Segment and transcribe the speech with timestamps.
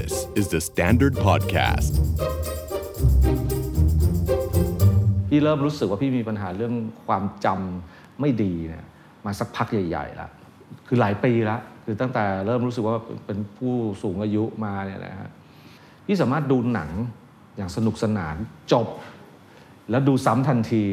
[0.00, 1.92] This is the Standard Podcast.
[5.28, 6.74] พี่เริ่มรู้สึกว่าพี่มีปัญหาเรื่อง
[7.06, 8.84] ความจำไม่ดีเนี่ย
[9.24, 10.30] มาสักพักใหญ่ๆแล้ว
[10.86, 15.30] คือหลายปีแล้วคือตั้งแต่เริ่มรู้สึกว่าเป็นผู้สูงอายุมาเนี่ยนะฮะ
[16.06, 16.90] พี่สามารถดูหนัง
[17.56, 18.36] อย่างสนุกสนาน
[18.72, 18.86] จบ
[19.90, 20.84] แล้วดูซ้ำทันที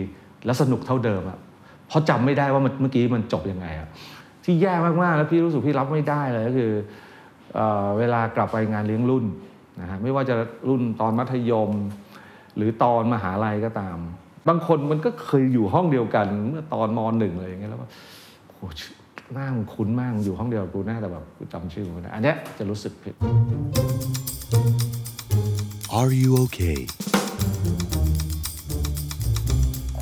[0.45, 1.39] แล้วสนุกเท่าเดิมอะ
[1.87, 3.87] เพราะจำไม่ได้ว่ามันเมื่อกี้มันจบยังไงอะ
[4.43, 6.73] ที่แย่มากๆแล้วพี่รู้สึกพี่รับไม่ได้เลยก็คือ
[7.55, 9.25] เออเวลากลับไปงานเลี้ยงรุ่น
[9.81, 10.35] นะฮะไม่ว่าจะ
[10.69, 11.71] รุ่นตอนมัธยม
[12.55, 13.97] หรือตอนมหาลัยก็ตาม
[14.47, 17.85] บางคนมันก็เคยอยู่ห้องเดียวกันเมื่อตอนมหนึ่งเลยอย่างเงี้ยแล้วก็
[18.47, 18.95] โอ้ชื่อ
[19.33, 23.13] หน้ามึงคุ้นมากมึงอยู่ห้องเดียวกับกูหน้าแต่แบบกูจำชื่อมึงไม่ได้อันเนี้ยจะรู้สึกผิด
[25.99, 26.79] Are you okay?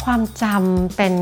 [0.02, 1.16] ความจำเป็น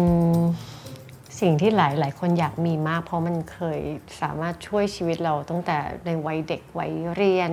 [1.39, 3.80] สิ่งที่หลายหลายคนอยากมีมาก เพราะมันเคย
[4.21, 7.52] สามารถช่วยชีวิตเราตั้งแต่ในวัยเด็กวัยเรียน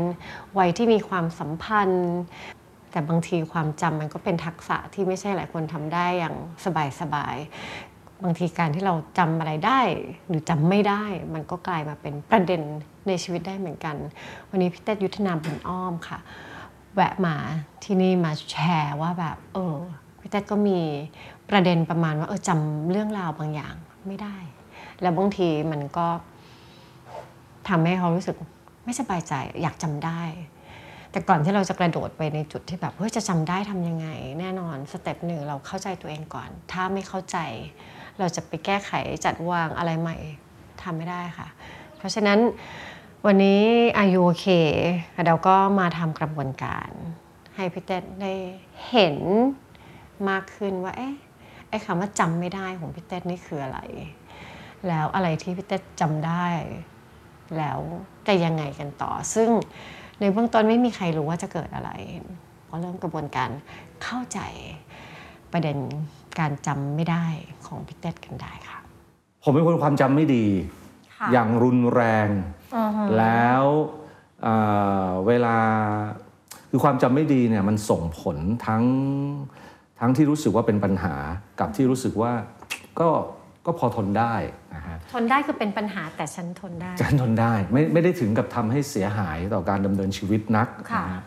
[0.58, 2.12] วัยที่มีความสัมพันธ์
[2.90, 6.36] แต่บางทีความจำมันก็เป็นทักษะที่ไม่ใช่หลายคนทำได้อย่าง
[7.00, 9.80] สบายๆ บางทีการที่เราจำอะไรได้
[10.28, 12.62] หรือจำไม่ได้ มันก็กลายมาเป็นประเด็น
[13.08, 13.96] ในชีวิตได้เหมือนกัน
[14.50, 16.18] วันนี้พี่เต้ยุทธนาบุญอ้อมค่ะ
[16.94, 17.36] แวะมา
[17.84, 19.78] ที่นี่มาแชร์ว่าแบบเออ
[20.32, 20.80] พี่ก็มี
[21.50, 23.74] ประเด็นประมาณว่าเออจำเรื่องราวบางอย่าง
[24.06, 24.36] ไม่ได้
[25.00, 26.06] แล้วบางทีมันก็
[27.68, 28.36] ทำให้เขารู้สึก
[28.84, 30.22] ไม่สบายใจอยากจำได้
[31.10, 34.08] แต่ก่อนที่เราจะกระโดดไปในจุดที่แบบเฮ้ยจะจำได้ทำยังไง
[34.40, 37.38] แน่นอนสเต็ปหนึ่งเราเข้าใจตัวเองก่อน ถ้าไม่เข้าใจ
[38.18, 38.92] เราจะไปแก้ไข
[39.24, 40.16] จัดวางอะไรใหม่
[40.82, 41.48] ทำไม่ได้ค่ะ
[41.96, 42.38] เพราะฉะนั้น
[43.26, 43.62] วันนี้
[43.98, 44.46] อายุโอเค
[45.26, 46.90] เราก็มาทำกระบวนการ
[47.56, 48.32] ให้พี่เต้ได้
[48.90, 49.16] เห็น
[50.30, 51.14] มากขึ้นว่าเอ๊ะ
[51.68, 53.80] ไอ้คำว่าจำไม่ได้ของพี่เต้นี่คืออะไร
[54.88, 56.46] แล้วอะไรที่พี่เต้จำได้
[57.58, 57.80] แล้ว
[58.26, 59.48] จะยังไงกันต่อ ซึ่ง
[60.20, 61.90] ในเบื้องต้นไม่มีใครรู้ว่าจะเกิดอะไร
[62.68, 63.50] ก็เริ่มกระบวนการ
[64.02, 64.40] เข้าใจ
[65.52, 65.78] ประเด็น
[66.38, 67.26] การจำไม่ได้
[67.66, 68.78] ของพี่เต้กันได้ค่ะ
[69.42, 70.46] ผมเป็นคนความจำไม่ดี
[71.16, 72.28] ค่ะอย่างรุนแรง
[73.18, 73.64] แล้ว
[74.42, 74.56] เอ่
[75.06, 75.58] อเวลา
[76.70, 78.36] คือความจำไม่ดีเนี่ยมันส่งผล
[78.66, 78.82] ทั้ง
[80.04, 81.14] ทั้งที่รู้สึกว่าเป็นปัญหา
[81.60, 82.32] กับที่รู้สึกว่า
[83.00, 83.08] ก็
[83.66, 84.34] ก็พอทนได้
[84.74, 91.22] นะฮะทนได้คือเป็นปัญหาแต่ฉันทนได้ฉันทนได้ไม่ไม่ได้ถึงกับทำให้เสียหายต่อการดำเนินชีวิตนักค่ะนะฮะ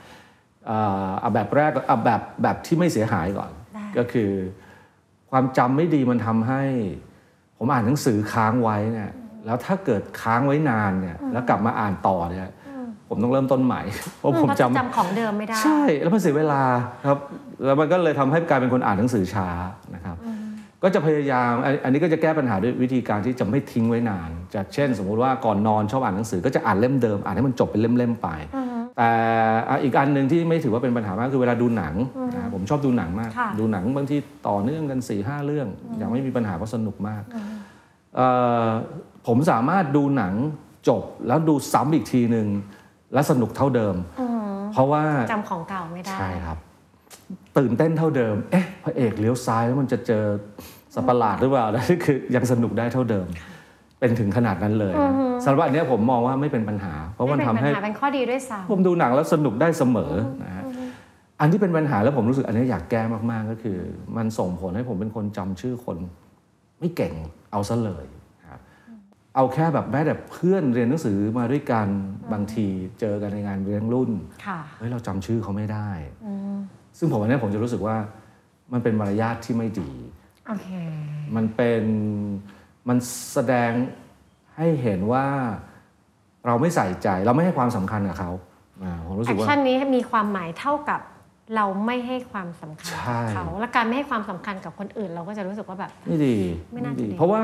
[0.67, 4.31] เอ่อเอาแบบแรกเอาแบบแบบที่ไม่เสียหายก่อนได้ก็คือ
[5.31, 6.61] ความจำไม่ดีมันทำให้
[7.57, 9.11] ผมอ่านหนังสือค้างไว้เนี่ย
[9.45, 12.49] แล้วถ้าเกิดค้างไว้นานเนี่ยแล้วกลับมาอ่านต่อเนี่ย
[13.09, 13.81] ผมต้องเริ่มต้นใหม่
[14.19, 16.61] เพราะผมเพราะจำจะจำของเดิมไม่ได้ ใช่ แล้วมันเสียเวลา
[17.07, 17.17] ครับ
[17.65, 19.47] แล้วมันก็เลยทำให้กลายเป็นคนอ่านหนังสือช้า
[19.95, 20.17] นะครับ
[20.83, 28.29] ก็จะพยายามอันอันนี้ก็จะแก้ปัญหาด้วยวิธีการที่จะไม่ทิ้งไว้นานจากเช่น สมมุติว่าก่อนนอนชอบอ่านหนังสือก็จะอ่านเล่มเดิม อ่านให้มันจบเป็นเล่มๆไป
[28.97, 29.11] แต่
[29.69, 31.95] อะอีกอันหนึ่งที่ไม่ถือว่าเป็นปัญหามากคือเวลาดูหนัง
[32.35, 34.17] นะผมชอบดูหนังมากค่ะดูหนังบางที
[34.47, 35.67] ต่อเนื่องกัน4ี่ห้าเรื่อง
[36.01, 37.23] ยังไม่มีปัญหาเพราะสนุกมาก
[38.15, 38.27] เอ่
[38.65, 38.67] อ
[39.27, 40.33] ผมสามารถดูหนัง
[40.89, 42.47] จบแล้วดูซ้ำอีกทีหนึ่ง
[43.15, 43.95] และสนุกเท่าเดิม
[44.73, 46.57] เพราะว่าจำของเก่าไม่ได้ ใช่ครับ
[47.57, 50.23] ตื่นเต้นเท่าเดิม เอ๊ะพระเอกเลี้ยวซ้ายแล้วมันจะเจอ
[50.93, 53.25] สัตว์ประหลาดหรือเปล่านั่นคือยังสนุกได้เท่าเดิม
[53.99, 60.63] เป็นถึงขนาดนั้นเลยนะสำหรับอันเนี้ยผมมองว่าไม่เป็นปัญหา เพราะมันไม่ทำเป็นปัให้ญหาเป็นข้อดีด้วยซ้ผมดูหนังแล้วสนุกได้เสมอนะฮะ
[61.39, 63.77] อันที่เป็นปัญหาแล้วผมรู้สึกอันนี้อยากแก้มากๆก็คือ
[64.17, 65.97] มันส่งผลให้ผมเป็นคนจำชื่อคน
[66.79, 67.13] ไม่เก่ง
[67.51, 68.24] เอาซะเลยครับ
[69.35, 71.87] เอาแค่แบบแม้แต่เพื่อนเรียนหนังสือมาด้วยกัน
[72.33, 72.65] บางที
[72.99, 75.89] เจอกันในงานเลี้ยงรุ่นำค่ะเฮ้ยเราจำชื่อเขาไม่ได้
[76.97, 77.95] ซึ่งผมอันเนี้ยผมจะรู้สึกว่า
[78.73, 79.91] มันเป็นมารยาทที่ไม่ดี
[80.47, 80.69] โอเค
[81.35, 81.83] มันเป็น
[82.87, 82.97] มัน
[83.33, 83.71] แสดง
[84.55, 85.25] ให้เห็นว่า
[86.45, 88.31] เราไม่ใส่ใจเราไม่ให้ความสำคัญกับเขา
[88.83, 91.01] อ่าผมรู้แอสึกคว่าชั่นนี้มีความหมายเท่ากับ
[91.55, 96.35] เราไม่ให้ความสำคัญใช่กับเขา และการไม่ให้ความสำคัญกับคนอื่น เราก็จะรู้สึกว่าแบบไม่ดี
[96.71, 97.41] ไม่น่าจะดีเพราะว่า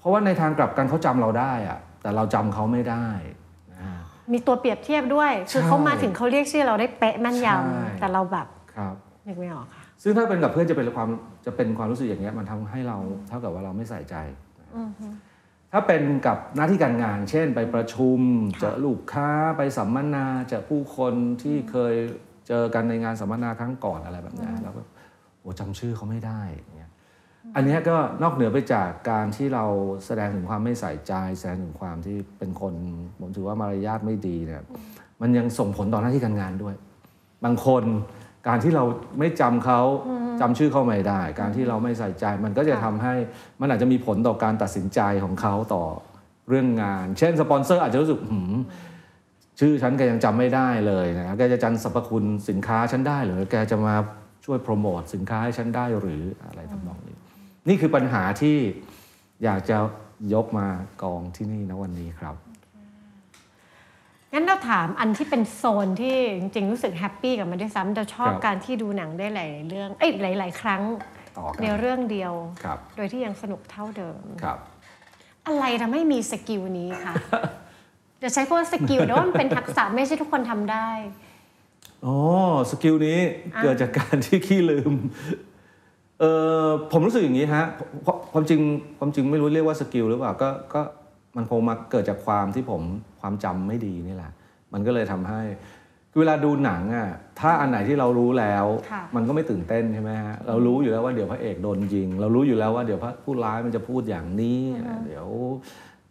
[0.00, 3.06] เพราะว่าในทางกลับกันเขาจำเราได้อะแต่เราจำเขาไม่ได้
[3.80, 3.90] อ่า
[4.32, 8.94] มีตัวเปรียบเทียบด้วย คือใช่เขามาถึงเขาเรียกชื่อเราได้เป๊ะแม่นยใช่ำแต่เราแบบครับ
[9.26, 11.08] นึกไม่ออกค่ะ ซึ่งถ้าเป็นกับเพื่อนจะเป็นความ
[11.46, 12.98] จะเป็นความรู้สึกอย่างเงี้ยมันทำให้เรา
[13.28, 14.16] เท่ากับว่าเราไม่ใส่ใจ
[15.72, 18.18] ถ้าเป็นกับหน้าที่การงาน เช่น ไปประชุม
[18.54, 21.94] ค่ะเจอลูกค้าไปสัมมนาเจอผู้คนที่เคย
[22.48, 24.80] เจอกันในงานสัมมนาครั้งก่อนอะไรแบบเนี้ยแล้วก็
[25.40, 26.42] โอ้จำชื่อเขาไม่ได้
[27.52, 29.64] อย่างเงี้ยอันเนี้ยก็นอกเหนือไปจากการที่เรา
[30.06, 32.74] แสดงถึงความไม่ใส่ใจแสดงถึงความที่เป็นคน
[33.20, 34.62] ผมถือว่ามารยาทไม่ดีเนี่ย
[35.20, 36.74] มันยังส่งผลต่อหน้าที่การงานด้วย
[37.44, 37.84] บางคน
[38.48, 38.84] การที่เรา
[39.18, 39.80] ไม่จำเขา
[40.40, 43.14] จำชื่อเขาไม่ได้ การที่เราไม่ใส่ใจ มันก็จะทำให้
[43.60, 45.84] มันอาจจะมีผลต่อการตัดสินใจของเขาต่อ
[46.48, 48.54] เรื่องงาน เช่นสปอนเซอร์อาจจะรู้สึกหืม
[49.60, 53.94] ชื่อฉันแกยังจำไม่ได้เลยนะแกจะจำสรรพคุณสินค้าฉันได้หรือแกจะมา
[54.44, 57.16] ช่วยโปรโมทสินค้าให้ฉันได้หรืออะไรทำนองนี้
[57.68, 58.56] นี่คือปัญหาที่
[59.44, 59.76] อยากจะ
[60.34, 60.66] ยกมา
[61.02, 62.36] กองที่นี่นะวันนี้ครับ
[64.32, 70.82] งั้นเราถามอันที่เป็นโซนที่จริงๆรู้สึก happy กับมันด้วยซ้ำเราชอบครับการที่ดูหนังได้หลายๆเรื่องเอ้ยหลาย ๆ ครั้ง
[71.38, 72.32] ต่อกันในเรื่องเดียว
[72.64, 74.58] ครับโดยที่ยังสนุกเท่าเดิมครับ
[75.46, 77.14] อะไรทำให้มี skill นี้คะ
[78.22, 80.88] จะใช้คำว่า skill แต่ว่ามันเป็นทักษะไม่ใช่ทุกคนทำได้
[82.04, 82.16] อ๋อ
[82.70, 83.18] skill นี้
[83.62, 84.94] เกิดจากการที่ขี้ลืม
[86.20, 86.24] เอ
[86.64, 87.64] อผมรู้สึกอย่างนี้ฮะ
[88.02, 88.60] เพราะความจริง
[88.98, 90.80] ความจริงไม่รู้เรียกว่า skill หรือเปล่าก็ก็
[91.36, 92.82] มันคงมาเกิดจากความที่ผม
[93.20, 94.32] ความจำไม่ดีนี่แหละ
[94.72, 95.42] มันก็เลยทำให้
[96.12, 97.08] คือเวลาดูหนังอะ
[97.40, 104.60] ถ้าอันไหนที่เรารู้แล้วค่ะมันก็ไม่ตื่นเต้นใช่ไหมฮะเรารู้อยู่แล้วว่าเดี๋ยวพระเอกโดนยิง เรารู้อยู่แล้วว่าเดี๋ยวพระผู้ร้ายมันจะพูดอย่างนี้
[105.06, 105.26] เดี๋ยว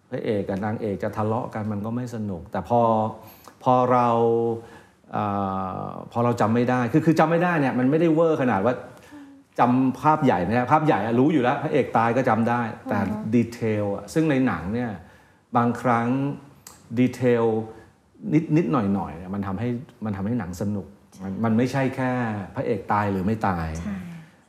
[0.09, 2.81] พระเอกกับนางเอกจะทะเลาะกันมันก็ไม่สนุก แต่พอ
[3.63, 4.07] พอเรา
[5.13, 5.17] เอ
[5.85, 8.73] อพอเราจำไม่ได้ คือคือจำไม่ได้เนี่ยมันไม่ได้เวอร์ขนาดว่า
[9.59, 13.00] จำภาพใหญ่นะภาพใหญ่อะรู้อยู่แล้ว พระเอกตายก็จำได้ แต่
[13.35, 14.91] ดีเทลอะซึ่งในหนังเนี่ย
[15.57, 16.07] บางครั้ง
[17.00, 17.44] ดีเทล
[18.33, 19.69] นิดนิดหน่อยหน่อยเนี่ยมันทำให้
[20.06, 20.88] มันทำให้หนังสนุก
[21.23, 22.11] มันมันไม่ใช่แค่
[22.56, 23.95] พระเอกตายหรือไม่ตายใช่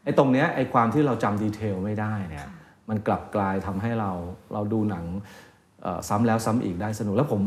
[0.05, 2.47] ไอ้ตรงเนี้ยไอ้ความที่เราจำดีเทลไม่ได้เนี่ย
[2.89, 4.11] มันกลับกลายทำให้เรา
[4.53, 5.05] เราดูหนัง
[5.83, 7.43] เอ่อซ้ำแล้วซ้ำอีกได้สนุกแล้วผม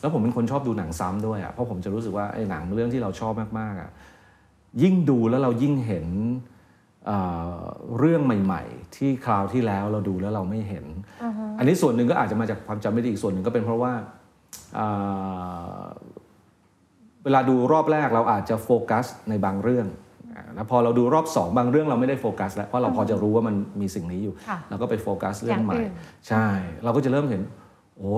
[0.00, 3.90] แล้วผมเป็นคนชอบดูหนังซ้ำด้วยอะเพราะผมจะรู้สึกว่าไอ้หนังเรื่องที่เราชอบมากๆอะ
[4.82, 6.06] ยิ่งดูแล้วเรายิ่งเห็น
[7.06, 7.18] เอ่
[7.56, 7.62] อ
[7.98, 10.84] เรื่องใหม่ ๆ ที่คราวที่แล้วเราดูแล้วเราไม่เห็น
[11.58, 13.92] อันนี้ส่วนหนึ่งก็อาจจะมาจากความจำไม่ดีอีกส่วนหนึ่งก็เป็นเพราะว่า
[14.74, 14.86] เอ่
[15.78, 15.84] อ
[17.24, 19.86] เวลาดูรอบแรกเราอาจจะโฟกัสในบางเรื่อง
[20.34, 25.94] อ่าแล้วพอเราดูรอบสองบางเรื่องเราไม่ได้โฟกัสแล้วเพราะเราพอจะรู้ว่ามันมีสิ่งนี้อยู่ค่ะเราก็ไปโฟกัสเรื่องใหม่อย่างอื่น
[26.28, 26.46] ใช่
[26.84, 27.42] เราก็จะเริ่มเห็น
[27.98, 28.14] โอ้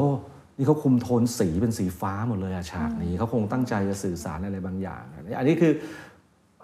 [0.58, 5.02] นี่เขาคุมโทนสีเป็นสีฟ้าหมดเลยอะฉากนี้เขาคงตั้งใจจะสื่อสารอะไรบางอย่าง
[5.38, 5.72] อันนี้คือ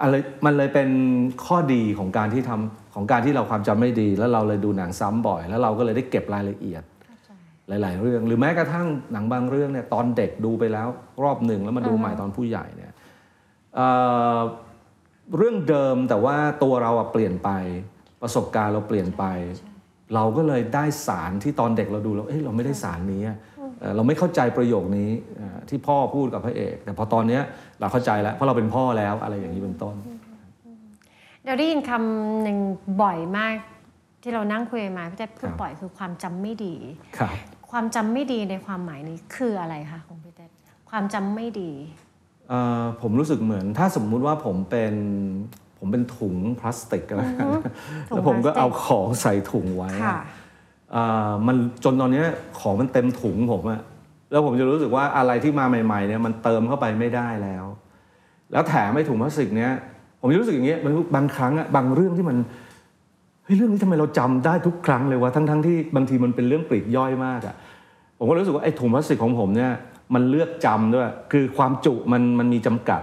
[0.00, 0.90] อะไรมันเลยเป็น
[1.44, 6.82] ข้อดีของการที่ทำของการที่เราความจำไม่ดี แล้วเราเลยดูหนังซ้ำบ่อย แล้วเราก็เลยได้เก็บรายละเอียด
[7.68, 10.88] หลาย ๆ เรื่อง หรือแม้กระทั่งหนังบางเรื่องเนี่ยตอนเด็กดูไปแล้ว
[11.22, 12.92] รอบหนึ่งแล้วมาดูใหม่ตอนผู้ใหญ่เนี่ย
[13.74, 13.88] เอ่
[14.36, 14.38] อ
[15.36, 17.50] เรื่องเดิมแต่ว่าตัวเราอะเปลี่ยนไป
[18.22, 19.24] ประสบการณ์เราเปลี่ยนไป
[20.14, 23.36] เราก็เลยได้สารที่ตอนเด็กเราดูแล้วเอ้ยเราไม่ได้สารนี้อะ
[23.82, 27.42] เอ่อเราไม่เข้าใจประโยคนี้เอ่อที่พ่อพูดกับพระเอก แต่พอตอนเนี้ย
[27.80, 29.94] เราเข้าใจแล้วเพราะเราเป็นพ่อแล้วอะไรอย่างนี้เป็นต้น
[31.44, 32.58] เราได้ยินคำหนึ่ง
[33.02, 33.54] บ่อยมาก
[34.22, 36.74] ที่เรานั่งคุยกันมาพี่เต้พูดครับบ่อยคือความจำไม่ดี
[37.18, 37.34] ครับ
[37.70, 40.46] ความจำไม่ดีในความหมายนี้คืออะไรคะของพี่เต้
[40.90, 41.72] ความจำไม่ดี
[42.48, 44.94] เอ่อผมรู้สึกเหมือนถ้าสมมุติว่าผมเป็น
[45.78, 47.48] ผมเป็นถุงพลาสติกก็แล้วกัน
[48.10, 50.41] ถุงแล้วผมก็พลาสติกเอาของใส่ถุงไว้อะค่ะเอ่อ
[51.46, 52.24] มันจนตอนนี้
[52.60, 53.80] ของมันเต็มถุงผมอะ
[54.30, 57.64] แล้วผมจะรู้สึกว่าอะไรที่มาใหม่ๆเนี่ยมันเติมเข้าไปไม่ได้แล้ว
[58.52, 59.72] แล้วแถมไอ้ถุงพลาสติกเนี้ย
[60.20, 62.36] ผมจะรู้สึกอย่างเงี้ยมันบางครั้งอะบางเรื่องที่มัน
[63.44, 67.54] เฮ้ยเรื่องนี้ทำไมเราจำได้ทุกครั้งเลยวะทั้งๆที่บางทีมันเป็นเรื่องปลีกย่อยมากอะ
[68.18, 69.70] ผมก็รู้สึกว่าไอ้ถุงพลาสติกของผมเนี่ย
[70.14, 73.02] มันเลือกจำด้วยคือความจุมันมันมีจำกัด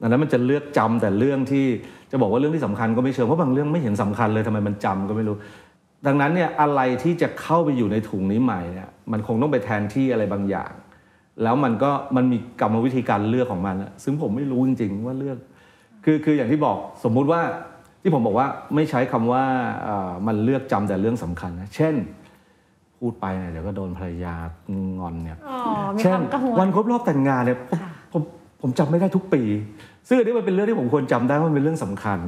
[0.00, 1.66] ดังนั้นมันจะเลือกจำแต่เรื่องที่
[2.10, 5.36] จะบอกว่าเรื่องที่สำคัญก็ไม่เชิงเพราะบางเรื่องไม่เห็นสำคัญเลยทำไมมันจำก็ไม่รู้
[6.06, 10.72] ดังนั้นเนี่ยอะไรที่จะเข้าไปอยู่ในถุงนี้ใหม่เนี่ยมันคงต้องไปแทนที่อะไรบางอย่าง
[11.42, 15.38] แล้วมันก็มันมีกรรมวิธีการเลือกของมันอะซึ่งผมไม่รู้จริง ๆ ว่าเลือก
[16.04, 17.40] คือคืออย่างที่บอกสมมุติว่า
[18.02, 19.44] ที่ผมบอกว่าไม่ใช้คำว่า
[19.84, 21.94] เอ่อมันเลือกจำแต่เรื่องสำคัญนะเช่น
[22.98, 24.34] พูดไปเนี่ยเดี๋ยวก็โดนภรรยา
[24.98, 25.58] งอนเนี่ยอ๋อ
[25.94, 28.22] มีเช่คนวามกังวลวันครบรอบแต่งงานเนี่ยผมค่ะผม
[28.60, 29.42] ผมจำไม่ได้ทุกปี
[30.08, 32.18] ซึ่งอันนี้มันเป็นเรื่องที่ผมควรจำได้ว่ามันเป็นเรื่องสำคัญ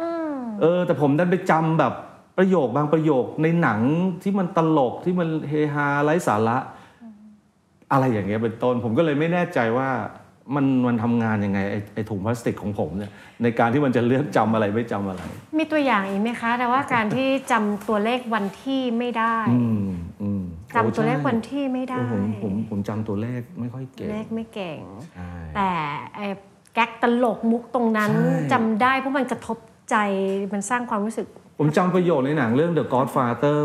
[0.00, 1.92] อืมเออแต่ผมดันไปจำแบบ
[2.38, 3.80] ประโยคบางประโยคในหนัง
[4.22, 6.58] ที่มันตลกที่มันเฮฮาไร้สาระ
[7.92, 9.88] อะไรอย่างเงี้ยเป็นต้น ผมก็เลยไม่แน่ใจว่า
[10.54, 13.10] มันมันทำงานยังไงไอ้ไอ้ถุงพลาสติกของผมเนี่ย
[13.42, 15.22] ในการที่มันจะเลือกจำอะไรไม่จำอะไร
[15.58, 19.86] มีตัวอย่างอีกไหมคะ แต่ว่าการที่จำตัวเลขวันที่ไม่ได้อืม
[20.22, 20.42] อืม
[20.76, 24.80] จำตัวเลขวันที่ไม่ได้ โอ้ผมผมผมจำตัวเลขไม่ค่อยเก่งเลขไม่เก่ง
[25.14, 25.70] ใช่ แต่
[26.14, 26.26] ไอ้
[26.74, 29.58] แก๊กตลกมุกตรงนั้นใช่ จำได้เพราะมันกระทบ
[29.90, 29.96] ใจ
[30.52, 31.26] มันสร้างความรู้สึก
[31.56, 33.62] ผมจำประโยคในหนังเรื่อง The Godfather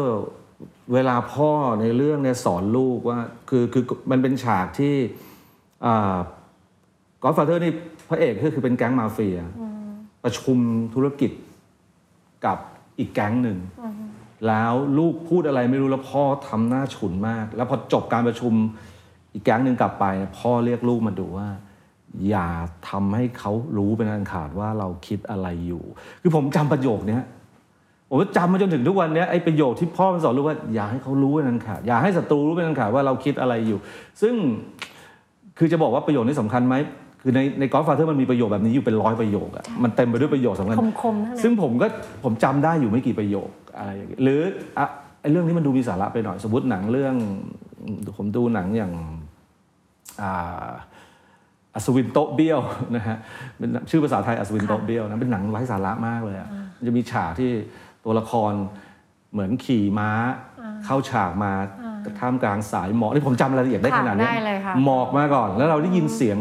[0.93, 3.19] เวลาพ่อในเรื่องเนี่ยสอนลูกว่า
[3.49, 4.95] คือคือมันเป็นฉากที่
[5.85, 6.17] อ่า
[7.23, 7.73] Godfather นี่
[8.09, 9.39] พระเอกก็คือเป็นแก๊งมาเฟีย
[10.23, 10.57] ประชุม
[10.93, 11.31] ธุรกิจ
[12.45, 12.57] กับ
[12.99, 13.59] อีกแก๊งหนึ่ง
[14.47, 18.53] แล้วลูกพูดอะไรไม่รู้แล้วพ่อทำหน้าฉุนมาก แล้วพอจบการประชุม
[19.33, 20.05] อีกแก๊งหนึ่งกลับไป
[20.37, 21.49] พ่อเรียกลูกมาดูว่า
[22.29, 22.49] อย่า
[22.89, 25.83] ทำให้เขารู้เป็นอันขาดว่าเราคิดอะไรอยู่
[26.21, 27.23] คือผมจำประโยคเนี้ย
[28.13, 33.79] ผมก็จำมาจนถึงทุกวันเนี้ยไอ้ประโยคที่พ่อมันสอนลูกว่า อย่าให้เขารู้เป็นอันขาดอย่าให้ศัตรูรู้เป็นอันขาดว่าเราคิดอะไรอยู่
[34.21, 34.33] ซึ่ง
[35.57, 36.75] คือจะบอกว่าประโยคนี้สำคัญไหม
[37.21, 41.87] คือในในกอล์ฟฟาเธอร์มันมีประโยคแบบนี้อยู่เป็นร้อยประโยคอะมันเต็มไปด้วยประโยคสำคัญคมๆทั้งนั้นซึ่งผมก็
[42.23, 44.41] ผมจำได้อยู่ไม่กี่ประโยคอะไรอย่างเงี้ยหรือ
[44.77, 44.85] อะ
[45.21, 47.15] ไอ้เรื่องนี้มันดูมีสาระไปหน่อย สมมติหนังเรื่อง
[48.17, 48.93] ผมดูหนังอย่าง
[50.21, 50.69] อ่า
[51.75, 52.59] อัศวินโต๊ะเบี้ยว
[52.95, 53.17] นะฮะ
[53.57, 57.51] เป็นชื่อภาษาไทยอัศวินโต๊ะเบี้ยวนะเป็นหนังไร้สาระมากเลยอะมันจะมีฉากที่
[58.05, 58.53] ตัวละคร
[59.33, 60.09] เหมือนขี่ม้า
[60.85, 61.51] เข้าฉากมา
[62.19, 66.37] ท่ามกลางสายหมอกนี่ผมจำรายละเอียดได้ค่ะขนาดนี้ได้เลยค่ะหมอกมาก่อน แล้วเราได้ยินเสียง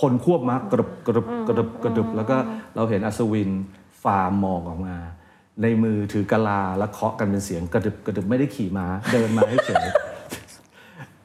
[0.00, 2.36] คนควบม้ากระดบกระดบกระดบกระดบแล้วก็
[2.76, 3.50] เราเห็นอัศวิน
[4.02, 4.96] ฝ่าหมอกออกมา
[5.62, 9.86] ในมือถือกะลาแล้วเคาะกันเป็นเสียงกระดึบกระดึบไม่ได้ขี่ม้าเดินมาให้เฉย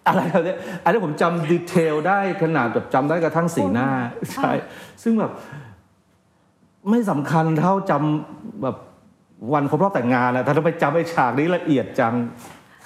[0.08, 3.90] อะไรแบบเนี้ยอันนี้ผมจำดีเทลได้ขนาดแบบจำได้กระทั่งสีหน้า
[4.34, 4.52] ใช่
[5.04, 5.32] ซึ่งแบบ
[6.90, 8.78] ไม่สำคัญเท่าจำแบบ
[9.54, 12.14] วันครบรอบแต่งงานนะถ้าเราไปจำไอ้ฉากนี้ละเอียดจัง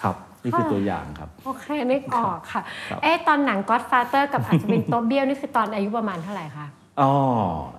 [0.01, 6.67] ครับนี่คือตัวอย่างครับ โอเคนึกออกค่ะครับเอ๊ะตอนหนัง Godfather กับอัศวินโตะเบี้ยวนี่คือตอนอายุประมาณเท่าไหร่คะ
[7.01, 7.13] อ๋อ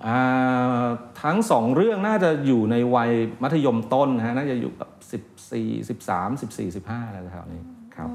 [0.07, 0.85] อ่า
[1.23, 3.11] ทั้งสองเรื่องน่าจะอยู่ในวัย
[3.43, 7.61] มัธยมต้นนะฮะน่าจะอยู่แบบสิบสี่สิบสามสิบสี่สิบห้าอะไรแถวๆนี้
[7.95, 8.09] ครับ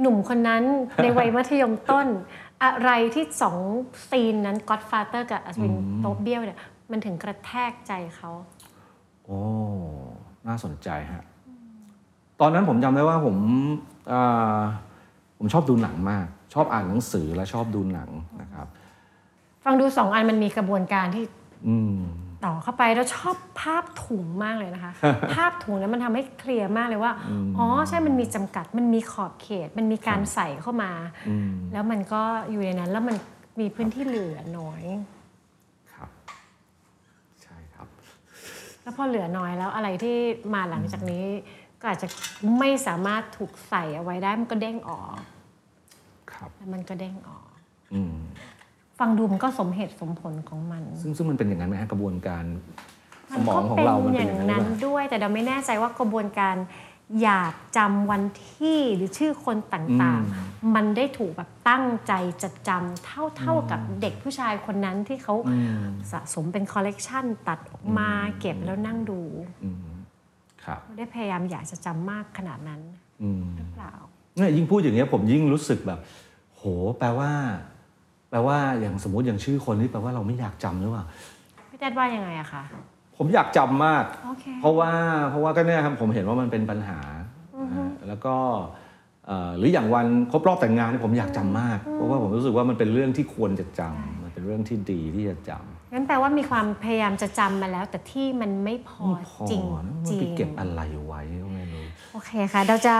[0.00, 0.62] หนุ่มคนนั้น
[1.02, 2.06] ในวัยมัธยมต้น
[2.64, 3.58] อะไรที่สอง
[4.10, 6.58] ซีนนั้น Godfather กับอัศวินโตะเบี้ยวเนี่ย
[6.90, 8.30] มันถึงกระแทกใจเขา
[9.28, 9.40] โอ้
[10.48, 11.24] น่าสนใจฮะ
[12.40, 13.36] ตอนนั้นผมจำได้ว่าผม
[14.12, 14.60] อ่า
[15.38, 18.10] ผมชอบดูหนังมาก ชอบอ่านหนังสือและชอบดูหนัง
[18.42, 18.66] นะครับ
[19.64, 21.24] ฟังดูสองอันมันมีกระบวนการที่
[21.68, 22.00] อืม
[22.44, 24.92] ต่อเข้าไปแล้วชอบภาพถุงมากเลยนะคะ
[25.34, 27.12] ภาพถุงนั้นมันทำให้เคลียร์มากเลยว่า
[27.58, 30.92] อ๋อใช่มันมีจำกัดมันมีขอบเขต มันมีการใส่เข้ามา
[31.28, 33.16] อืมแล้วมันก็อยู่ในนั้นแล้วมัน
[33.60, 34.82] มีพื้นที่เหลือน้อย
[35.94, 36.10] ครับ
[37.42, 37.88] ใช่ครับ
[38.88, 40.16] แล้วพอเหลือน้อยแล้วอะไรที่
[40.54, 41.24] มาหลังจากนี้
[41.80, 42.08] ก็อาจจะ
[42.58, 45.16] ไม่สามารถถูกใส่เอาไว้ได้มันก็เด้งออก
[46.32, 47.48] ครับแล้วมันก็เด้งออก
[47.94, 48.14] อืม
[48.98, 52.44] ฟังดูมันก็สมเหตุสมผลของมัน ซึ่งซึ่งมันเป็นอย่างนั้นไหมฮะกระบวนการ
[53.32, 56.54] สมันมอก็งของเป็นเรามันอเป็นย่าอย่างงนั้นหรือนั้นเปล่าด้วย แต่เราไม่แน่ใจว่ากระบวนการ
[57.22, 62.12] อยากจำวันที่หรือชื่อคนต่างๆ มันได้ถูกแบบตั้งใจ
[62.42, 68.08] จะจำเท่าเท่ากับเด็กผู้ชายคนนั้นที่เขาอืมสะสมเป็นคอลเลกชันตัดออกมา
[68.40, 69.20] เก็บแล้วนั่งดู
[69.64, 69.88] อืม
[70.64, 72.80] ครับได้พยายามอยากจะจำมากขนาดนั้น
[73.22, 73.94] อืมหรือเปล่า
[74.36, 76.00] เนี่ยยิ่งพูดอย่างเงี้ยผมยิ่งรู้สึกแบบ
[76.56, 76.62] โห
[76.98, 77.30] แปลว่า
[78.30, 81.04] แปลว่าอย่างสมมติอย่างชื่อคนนี่แปลว่าเราไม่อยากจำหรือเปล่า
[81.70, 82.62] พี่แจ๊ดว่ายังไงอะคะ
[83.18, 84.90] ผมอยากจำมาก โอเค เพราะว่า
[85.30, 87.00] เพราะว่าก็เนี่ยครับผมเห็นว่ามันเป็นปัญหา
[87.56, 88.34] อ่าแล้วก็
[89.26, 102.96] เอ่อหรืออย่างวันครบรอบแต่งงานเนี่ยผมอยากจำมาก เพราะว่าผมรู้สึกว่ามันเป็นเรื่องที่ควรจะจำมันเป็นเรื่องที่ดีที่จะจำงั้นแปลว่ามีความพยายามจะจำมาแล้ว แต่ที่มันไม่พอไม่พอจริงนะมันจริไปงเก็บอะไรไว้ก็ไม่รู้ โอเคค่ะ เราจะ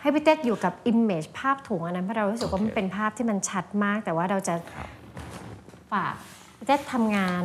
[0.00, 4.88] ให้พี่เต้อยู่กับ Image ภาพถุงอันนั้นเพราะเรารู้สึกว่าโอเค มันเป็นภาพที่มันชัดมาก แต่ว่าเราจะครับ
[5.92, 6.14] ฝาก
[6.56, 7.44] พี่เต้ทำงาน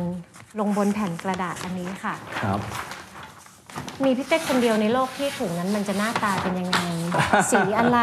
[0.58, 2.58] ลงบนแผ่นกระดาษอันนี้ค่ะ ครับ
[4.04, 6.78] มีพี่เต้คนเดียวในโลกที่ถุงนั้นมันจะหน้าตาเป็นยังไง
[7.52, 7.98] สีอะไร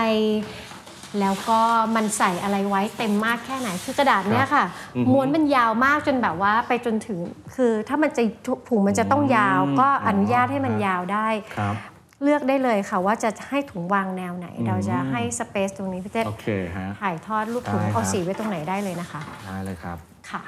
[1.19, 1.59] แล้วก็
[1.95, 4.65] มันใส่อะไรไว้เต็มมากแค่ไหน คือกระดาษเนี้ยค่ะ
[4.95, 7.19] อือฮึม้วนมันยาวมากจนแบบว่าไปจนถึง
[7.55, 8.23] คือถ้ามันจะ
[8.69, 11.27] ถุงมันจะต้องยาว อืม ก็อนุญาตให้มันยาวได้
[11.57, 11.75] ครับ
[12.23, 19.97] เลือกได้เลยค่ะว่าจะให้ถุงวางแนวไหนอืมเราจะให้สเปซตรงนี้พี่เต้โอเคฮะ ถ่ายทอดรูปถุงได้ครับ เอาสีไว้ตรงไหนได้เลยนะคะ ได้เลยครับ
[20.31, 20.41] ค่ะ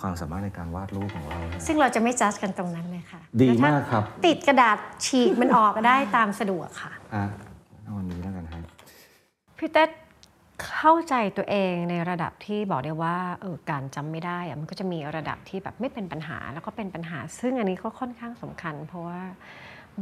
[0.00, 7.24] ความสามารถในการวาดรูปของเราเนี่ยซึ่งเราจะไม่จัดกันตรงนั้นเลยค่ะ ดีแล้วถ้มากครับ ติดกระดาษฉีกมันออกได้ตามสะดวกค่ะอะ
[7.82, 8.62] เอาวันนี้แล้วกันครับ
[9.58, 9.84] พี่เต้
[10.76, 19.20] เข้าใจตัวเองในระดับที่บอกได้ว่าเออการจำไม่ได้อะมันก็จะมีระดับที่แบบไม่เป็นปัญหาแล้วก็เป็นปัญหา ซึ่งอันนี้ก็ค่อนข้างสำคัญ เพราะว่า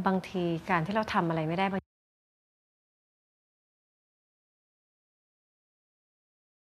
[0.05, 1.81] บางทีการที่เราทำอะไรไม่ได้บาง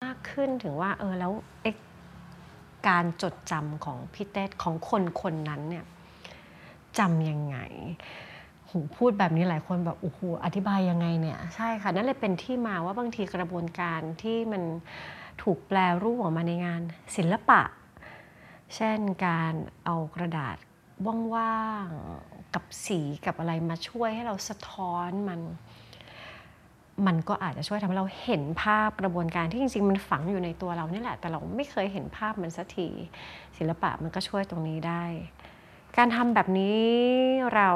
[0.04, 1.74] มากขึ้นถึงว่าเออแล้วเอ๊ะ
[2.88, 5.84] การจดจำของพี่เต้ของคนคนนั้นเนี่ย
[6.98, 7.58] จำยังไง
[8.68, 14.62] หูพูดแบบนี้หลายคนแบบโอ้โหอธิบายยังไงเนี่ยใช่ค่ะ นั่นเลยเป็นที่มาว่าบางทีกระบวนการที่มัน
[15.42, 16.80] ถูกแปลรูปออกมาในงาน
[17.16, 17.62] ศิลปะ
[18.76, 20.56] เช่นการเอากระดาษ
[21.34, 25.40] ว่างๆกับสีกับอะไรมาช่วยให้เราสะท้อนมัน
[27.06, 32.88] มันก็อาจจะช่วยทำให้เราเห็นภาพกระบวนการที่จริงๆ มันฝังอยู่ในตัวเรานี่แหละ แต่เราไม่เคยเห็นภาพมันสักที
[33.58, 35.04] ศิลปะมันก็ช่วยตรงนี้ได้
[35.96, 36.82] การทำแบบนี้
[37.54, 37.70] เรา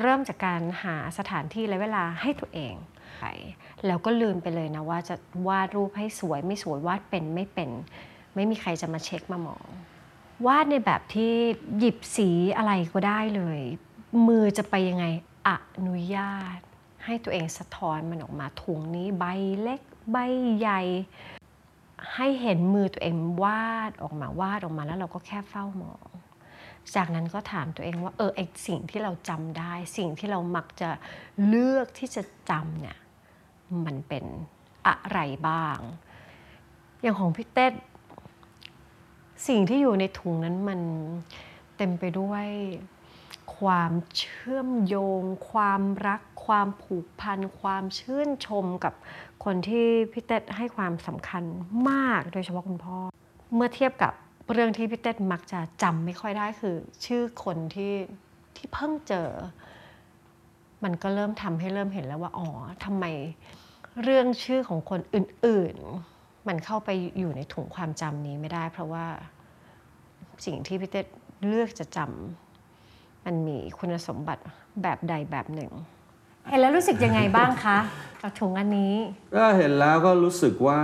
[0.00, 2.74] เริ่มจากการหาสถานที่และเวลาให้ตัวเอง
[3.20, 3.26] ไป
[3.86, 5.16] แล้วก็ลืมไปเลยนะว่าจะ
[5.48, 7.70] วาดรูปให้สวยไม่สวยวาดเป็นไม่เป็น
[8.34, 9.66] ไม่มีใครจะมาเช็คมามอง
[10.46, 11.32] วาดในแบบที่
[11.78, 13.60] หยิบสีอะไรก็ได้เลย
[14.26, 15.04] มือจะไปยังไง
[15.48, 15.50] อ
[15.86, 16.58] นุญาต
[17.08, 19.24] ให้ตัวเองสะท้อนมันออกมาถุงนี้ใบ
[19.62, 20.16] เล็กใบ
[20.58, 20.82] ใหญ่
[22.14, 26.08] ให้เห็นมือตัวเองวาดออกมาวาดออกมาแล้วเราก็แค่เฝ้ามอง
[26.94, 30.90] จากนั้นก็ถามตัวเองว่าเออไอสิ่งที่เราจำได้ สิ่งที่เรามักจะ
[31.46, 32.98] เลือกที่จะจำเนี่ย
[33.86, 34.24] มันเป็น
[34.86, 35.78] อะไรบ้าง
[37.00, 37.68] อย่างของพี่เต้
[39.48, 40.80] สิ่งที่อยู่ในถุงนั้นมัน
[41.76, 42.46] เต็มไปด้วย
[43.56, 48.94] ความเชื่อมโยง ความรัก ความผูกพัน ความชื่นชมกับ
[49.44, 51.44] คนที่พี่เต้ให้ความสำคัญ
[51.88, 52.96] มากโดยเฉพาะคุณพ่อ
[53.54, 54.12] เมื่อเทียบกับ
[54.52, 56.76] เรื่องที่พี่เต้มักจะจำไม่ค่อยได้คือ
[57.06, 57.94] ชื่อคนที่
[58.56, 59.28] ที่เพิ่งเจอ
[60.84, 62.48] มันก็เริ่มทำให้เริ่มเห็นแล้วว่าอ๋อ
[62.84, 63.04] ทำไม
[64.02, 65.76] เรื่องชื่อของคนอื่น
[66.12, 69.06] ๆ มันเข้าไปอยู่ในถุงความจำนี้ไม่ได้ เพราะว่า
[70.44, 71.02] สิ่งที่พี่เต้
[71.46, 72.47] เลือกจะจำ
[73.24, 74.42] มันมีคุณสมบัติ
[74.82, 75.70] แบบใดแบบหนึ่ง
[76.48, 77.78] เห็นแล้วรู้สึกยังไงบ้างคะ
[78.22, 78.94] กับถุงอันนี้
[79.36, 80.80] ก็เห็นแล้วก็รู้สึกว่า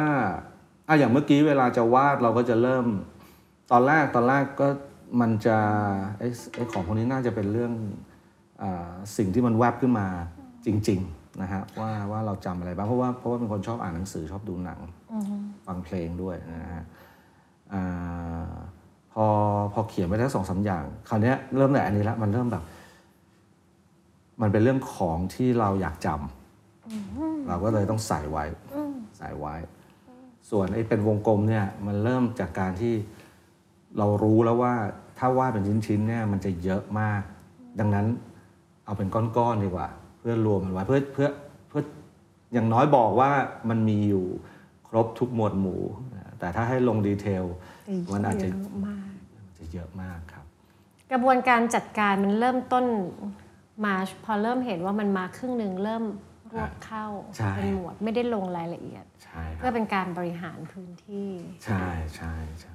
[0.89, 2.87] อะอย่างเมื่อกี้เวลาจะวาดเราก็จะเริ่ม
[3.71, 4.69] ตอนแรกตอนแรกก็
[5.21, 5.57] มันจะ
[6.19, 7.73] ไอ้ไอ้ของพวกนี้น่าจะเป็นเรื่อง
[8.63, 10.07] อาสิ่งที่มันแวบขึ้นมา
[10.67, 14.81] จริง ๆ นะฮะว่าว่าเราจำอะไรบ้างเพราะว่าเพราะว่าเป็นคนชอบอ่านหนังสือชอบดูหนัง
[15.67, 16.85] ฟังเพลงด้วยนะฮะ
[17.73, 18.53] อ่า
[19.15, 19.27] พอ
[19.73, 22.65] พอเขียนไปได้สองสามอย่างคราวเนี้ยเริ่มแต่อันนี้ละมันเริ่มแบบ
[24.41, 28.45] มันเป็นเรื่องของที่เราอยากจำเราก็เลยต้องใส่ไว้
[29.19, 29.55] ใส่ไว้
[30.51, 32.95] ส่วนไอ้เป็นวงกลมเนี่ยมันเริ่มจากการที่
[33.99, 34.75] เรารู้แล้วว่า
[35.19, 37.23] ถ้าวาดเป็นชิ้นๆเนี่ยมันจะเยอะมาก
[37.79, 38.07] ดังนั้น
[38.85, 41.29] เอาเป็นก้อนๆดีกว่า เพื่อรวมมันไว้เพื่อเพื่อ
[41.69, 41.83] เพื่อ
[42.53, 43.31] อย่างน้อยบอกว่า
[43.69, 44.27] มันมีอยู่
[44.89, 45.83] ครบทุกหมวดหมู่
[46.15, 47.45] นะแต่ถ้าให้ลงดีเทล
[48.13, 48.47] มันอาจจะ
[49.75, 50.45] เยอะมากจะเยอะมากครับ
[51.13, 52.85] กระบวนการจัดการมันเริ่มต้น
[53.85, 56.05] มาพอเริ่มเห็นว่ามันมาครึ่งหนึ่งเริ่ม
[56.53, 61.29] รวบเข้าใช่เป็นหมวดไม่ได้ลงรายละเอียดใช่คเพื่รัอบเป็นการบริหารพื้นที่
[61.65, 62.75] ใช่ใช่ใช่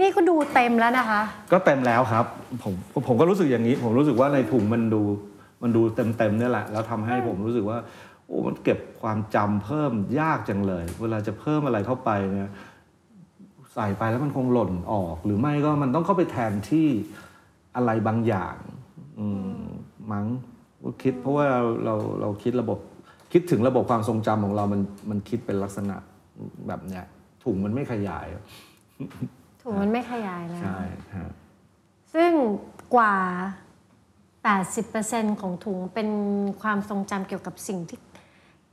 [0.00, 2.24] นี่ก็ดูเต็มแล้วนะคะ ก็เต็มแล้วครับ
[2.62, 2.74] ผม
[3.06, 5.02] ผมก็รู้สึกอย่างนี้ ผมรู้สึกว่าในถุงมันดู
[5.62, 7.78] มันดูเต็มเต็มๆเนี่ยแหละ แล้วทำให้ผมรู้สึกว่า
[8.26, 12.52] โอ้มันเก็บความจำเพิ่มยากจังเลย เวลาจะเพิ่มอะไรเข้าไปเนี่ย
[13.74, 16.86] ใส่ไปแล้วมันคงหล่นออก หรือไม่ก็มันต้องเข้าไปแทนที่
[17.76, 18.56] อะไรบางอย่าง
[19.18, 19.58] อืม
[20.12, 20.26] มั้ง
[20.82, 22.78] ก็คิดเพราะว่าเราเราเราคิดระบบ
[23.32, 25.96] คิดถึงระบบความทรงจำของเรา มันมันคิดเป็นลักษณะ
[26.66, 27.04] แบบเนี้ย
[27.44, 28.26] ถุงมันไม่ขยาย
[29.62, 30.78] ถุงมันไม่ขยายแล้วใช่
[31.16, 31.30] ฮะ
[32.14, 32.30] ซึ่ง
[32.94, 33.14] กว่า
[34.66, 36.08] 80%ของถุงเป็น
[36.62, 37.98] ความทรงจำเกี่ยวกับสิ่งที่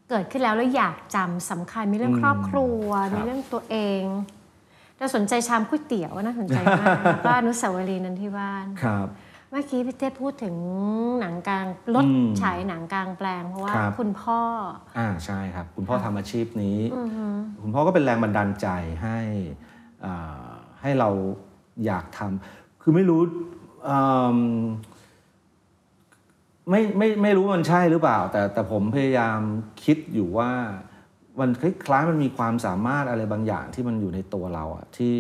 [0.10, 4.04] เกิดขึ้นแล้วแล้วอยากจำสำคัญมีเรื่องครอบครัวครับมีเรื่องตัวเอง
[5.02, 9.08] เราสนใจชามก๋วยเตี๋ยวน่าสนใจมากแล้วก็อนุสาวรีย์นั้นที่บ้าน ครับ
[9.50, 10.56] เมื่อกี้พี่เต้พูดถึง
[11.20, 14.40] หนังกลางรถอืมฉายหนังกลางแปลง เพราะว่าครับ คุณพ่อ
[14.98, 16.80] อ่าใช่ครับ คุณพ่อทำอาชีพนี้
[17.64, 18.68] คุณพ่อก็เป็นแรงบันดาลใจ
[19.04, 19.20] ให้
[20.06, 20.50] อ่า
[20.82, 21.10] ให้เรา
[21.86, 23.22] อยากทำคือไม่รู้
[23.90, 23.98] อื
[24.38, 24.40] ม
[26.70, 29.40] ไม่ไม่ไม่รู้มันใช่หรือเปล่า แต่แต่ผมพยายาม
[29.84, 30.52] คิดอยู่ว่า
[31.40, 35.14] มันคล้ายๆมันมีความสามารถอะไรบางอย่างที่มันอยู่ในตัวเราอะที่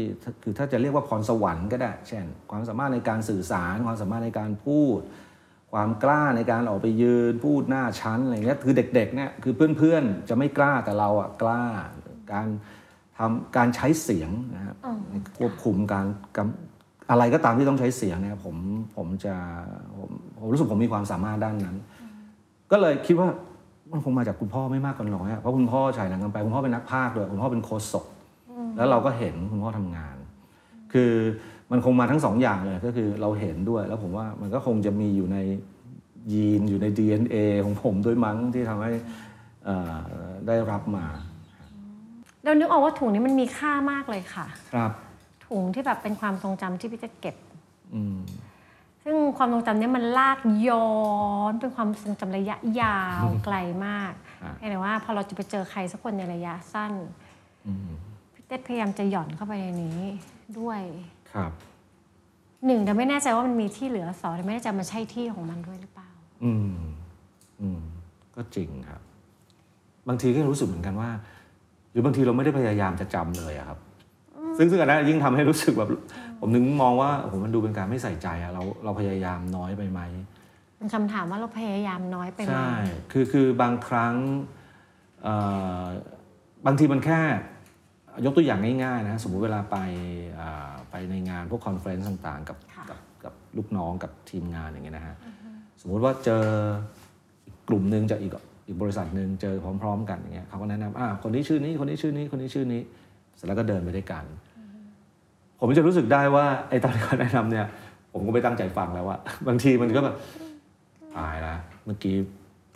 [0.44, 5.00] คือถ้าจะเรียกว่าพรสวรรค์ก็ได้ เช่น ความสามารถในการสื่อสาร ความสามารถในการพูด
[5.74, 11.64] ความกล้าในการออกไปยืนพูดหน้าชั้นอะไรเงี้ยคือเด็กๆเนี่ยคือเพื่อนๆจะไม่กล้าแต่เราอะกล้า
[12.34, 12.48] การ
[13.18, 14.76] ทำการใช้เสียงนะครับ
[15.38, 16.06] ควบคุมการ
[16.38, 16.40] ก
[17.12, 18.56] อะไรก็ตามที่ต้องใช้เสียงเนี่ยผม
[18.98, 19.36] ผมจะ
[19.98, 21.78] ผมผมรู้สึกผมมีความสามารถด้านนั้น
[22.72, 23.28] ก็เลยคิดว่า
[23.92, 28.06] มันคงมาจากคุณพ่อไม่มากก็น้อยอะเพราะคุณพ่อฉายหนังกันไปคุณพ่อเป็นนักพากย์ด้วยคุณพ่อเป็นโค้ชศก
[28.78, 30.16] แล้วเราก็เห็นคุณพ่อทำงาน
[30.94, 31.12] คือ
[31.72, 35.38] มันคงมาทั้งสองอย่างเลยก็คือเราเห็นด้วย แล้วผมว่ามันก็คงจะมีอยู่ใน
[36.34, 38.92] ยีนอยู่ใน DNA ของผมด้วยมั้งที่ทำให้
[39.66, 39.98] เอ่อ
[40.48, 41.06] ได้รับมา
[42.44, 44.92] เรานึกออกว่าถุงนี้มันมีค่ามากเลยค่ะ ครับ
[45.48, 47.36] ถุงที่แบบเป็นความทรงจำที่พี่เต้เก็บ
[47.94, 48.18] อืม
[49.04, 50.92] ซึ่งความทรงจำเนี้มันลากย้อ
[51.52, 54.12] นเป็นความทรงจำระยะยาวไกลมาก
[54.42, 56.94] ครับแต่ว่าพอเราจะไปเจอใครสักคนในระยะสั้น
[57.68, 57.90] อืม
[58.34, 60.00] พี่เต้พยายามจะหย่อนเข้าไปในนี้
[60.60, 60.82] ด้วย
[61.34, 61.52] ครับ
[62.66, 66.10] หนึ่งแต่ไม่แน่ใจว่ามันมีที่เหลือสองแต่ไม่แน่ใจมันใช่ที่ของมันด้วยหรือเปล่า
[66.44, 66.76] อืม
[67.62, 67.82] อืม
[68.36, 69.02] ก็จริงครับ
[70.08, 71.10] บางทีก็รู้สึกเหมือนกันว่า
[71.92, 73.80] หรือบางทีเราไม่ได้พยายามจะจำเลยอะครับ
[74.58, 75.90] ซึ่งซึ่งอันนั้นยิ่งทำให้รู้สึกแบบ
[76.42, 80.02] ผมนึงมองว่าโอ้โหมันดูเป็นการไม่ใส่ใจอะเราเราพยายามน้อยไปไหม
[80.78, 82.72] เป็นคำถามว่าเราพยายามน้อยไปไหมใช่
[83.12, 84.16] คือคือบางครั้ง
[85.24, 85.36] เอ่
[85.84, 85.86] อ
[86.66, 87.20] บางทีมันแค่
[88.26, 89.78] ยกตัวอย่างง่ายๆนะสมมุติเวลาไป
[90.40, 92.58] อ่าไปในงานพวก conference ต่างๆกับ
[92.90, 95.16] กับกับลูกน้องกับทีมงานอย่างเงี้ยนะฮะ
[95.82, 96.46] สมมุติว่าเจอ
[97.46, 98.34] อีกกลุ่มหนึ่งจากอีก
[98.68, 102.82] อีกบริษัทหนึ่งเจอพร้อม ๆ กันอย่างเงี้ยเขาก็แนะนำอ่าคนนี้ชื่อนี้คนนี้ชื่อนี้คนนี้ชื่อนี้
[103.36, 104.26] เสร็จแล้วก็เดินไปด้วยกัน
[105.62, 107.66] ผมจะรู้สึกได้ว่าไอ้ตอนที่เขาแนะนำเนี่ย
[108.14, 110.16] ผมก็ไม่ตั้งใจฟังแล้วอะบางทีมันก็แบบ
[111.18, 112.16] ตายละเมื่อกี้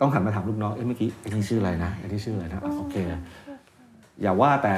[0.00, 2.96] ต้องหันมาถามลูกน้องเอ้เมื่อกี้ไอ้นี่ชื่ออะไรนะไอ้นี่ชื่ออะไรนะโอเค
[4.22, 4.74] อย่าว่าแต่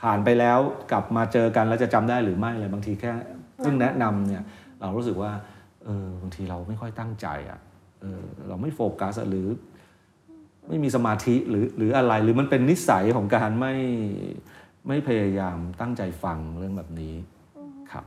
[0.00, 0.58] ผ่านไปแล้ว
[0.90, 3.12] กลับมาเจอกันแล้วจะจำได้หรือไม่เลยบางทีแค่
[3.58, 4.42] เพิ่งแนะนำเนี่ย
[4.80, 5.32] เรารู้สึกว่า
[5.84, 7.58] เออบางทีเราไม่ค่อยตั้งใจอะ
[8.00, 9.46] เออเราไม่โฟกัสหรือ
[10.68, 13.72] ไม่มีสมาธิหรือหรืออะไรหรือมันเป็นนิสัยของการไม่
[14.88, 17.14] ไม่พยายามตั้งใจฟังเรื่องแบบนี้
[17.92, 18.04] ครับ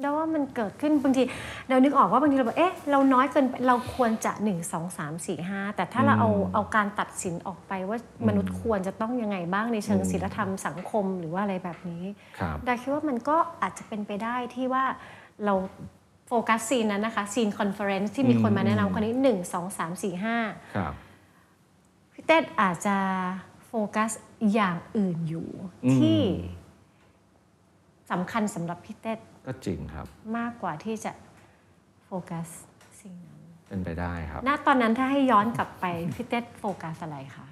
[0.00, 1.22] แล้วว่ามันเกิดขึ้นบางที
[1.68, 12.04] เรานึกออกว่าบางทีเราบอกเอ๊ะเราน้อยเกินไปเราควรจะ1 2 3 4 5 แต่ถ้าเราเอาเอาการตัดสินออกไปว่ามนุษย์ควรจะต้องยังไงบ้างในเชิงอืมศีลธรรมสังคมหรือว่าอะไรแบบนี้
[12.38, 14.84] ครับดาคิดว่ามันก็อาจจะเป็นไปได้ที่ว่า
[15.44, 15.54] เรา
[16.26, 20.92] โฟกัส scene นั้นนะคะ scene conference ที่มีคนมาแนะนำคนนี้1 2 3 4 5ครับ
[22.12, 22.96] พี่เต็ดอาจจะ
[23.66, 24.10] โฟกัส
[24.54, 25.48] อย่างอื่นอยู่
[25.84, 26.20] อืมที่
[28.10, 29.14] สำคัญสำหรับพี่เต็ด
[29.46, 30.06] ก็จริงครับ
[30.38, 31.12] มากกว่าที่จะ
[32.04, 32.46] โฟกัส
[33.00, 37.46] สิ่งนั้นเป็นไปได้ครับณตอนนั้นถ้าให้ย้อนกลับไปพี่เต็ดโฟกัสอะไรคะ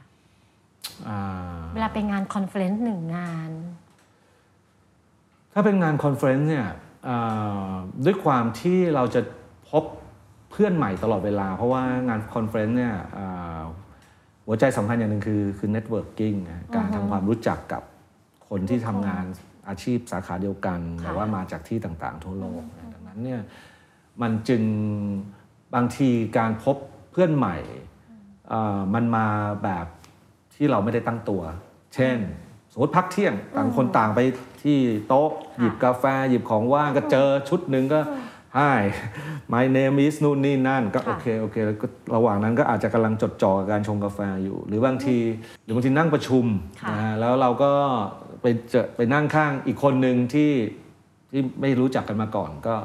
[1.08, 3.50] อ่าเวลาไปงาน conference หนึ่งงาน
[5.52, 6.68] ถ้าเป็นงาน conference เนี่ย
[7.08, 7.72] อ่า
[8.04, 9.20] ด้วยความที่เราจะ
[9.70, 9.84] พบ
[10.50, 13.49] เพื่อนใหม่ตลอดเวลา เพราะว่างาน conference เนี่ยอ่า
[14.52, 16.34] หัวใจสำคัญอย่างหนึ่งคือคือ networking
[16.76, 17.82] การทำความรู้จักกับ
[18.48, 19.24] คนที่ทำงาน
[19.68, 23.40] อาชีพสาขาเดียวกันแต่ว่ามาจากที่ต่างๆ ทั่วโลกนะดังนั้นเนี่ย
[24.22, 24.62] มันจึง
[25.74, 26.76] บางทีการพบ
[27.10, 27.56] เพื่อนใหม่
[28.52, 29.26] อ่ามันมา
[29.64, 29.86] แบบ
[30.54, 31.42] ที่เราไม่ได้ตั้งตัว
[31.94, 32.18] เช่น
[32.72, 34.20] สมมติพักเที่ยงต่างคนต่างไป
[34.62, 38.00] ที่โต๊ะ หยิบกาแฟ หยิบของว่างก็เจอชุดหนึ่งก็
[38.58, 38.82] Hi
[39.54, 41.86] my name is นู่นนี่นั่น ก็ค่ะโอเคโอเคแล้วก็
[42.16, 45.18] ระหว่างนั้นก็อาจจะกำลังจดจ่อกับการชงกาแฟอยู่ หรือบางที
[45.64, 46.46] หรือบางทีนั่งประชุม
[46.82, 47.72] ค่ะนะฮะแล้วเราก็
[48.42, 50.52] ไปเจอไปนั่งข้างอีกคนหนึ่งที่
[51.30, 52.76] ที่ไม่รู้จักกันมาก่อนก็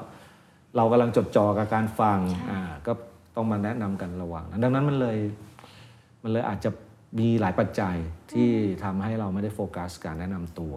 [0.78, 2.92] เรากำลังจดจ่อกับการฟังอ่าก็
[3.36, 5.18] ต้องมาแนะนำกันระหว่างนั้นดังนั้นมันเลย
[6.24, 6.70] มันเลยอาจจะ
[7.20, 7.96] มีหลายปัจจัย
[8.32, 8.50] ที่
[8.84, 10.76] ทำให้เราไม่ได้โฟกัสการแนะนำตัว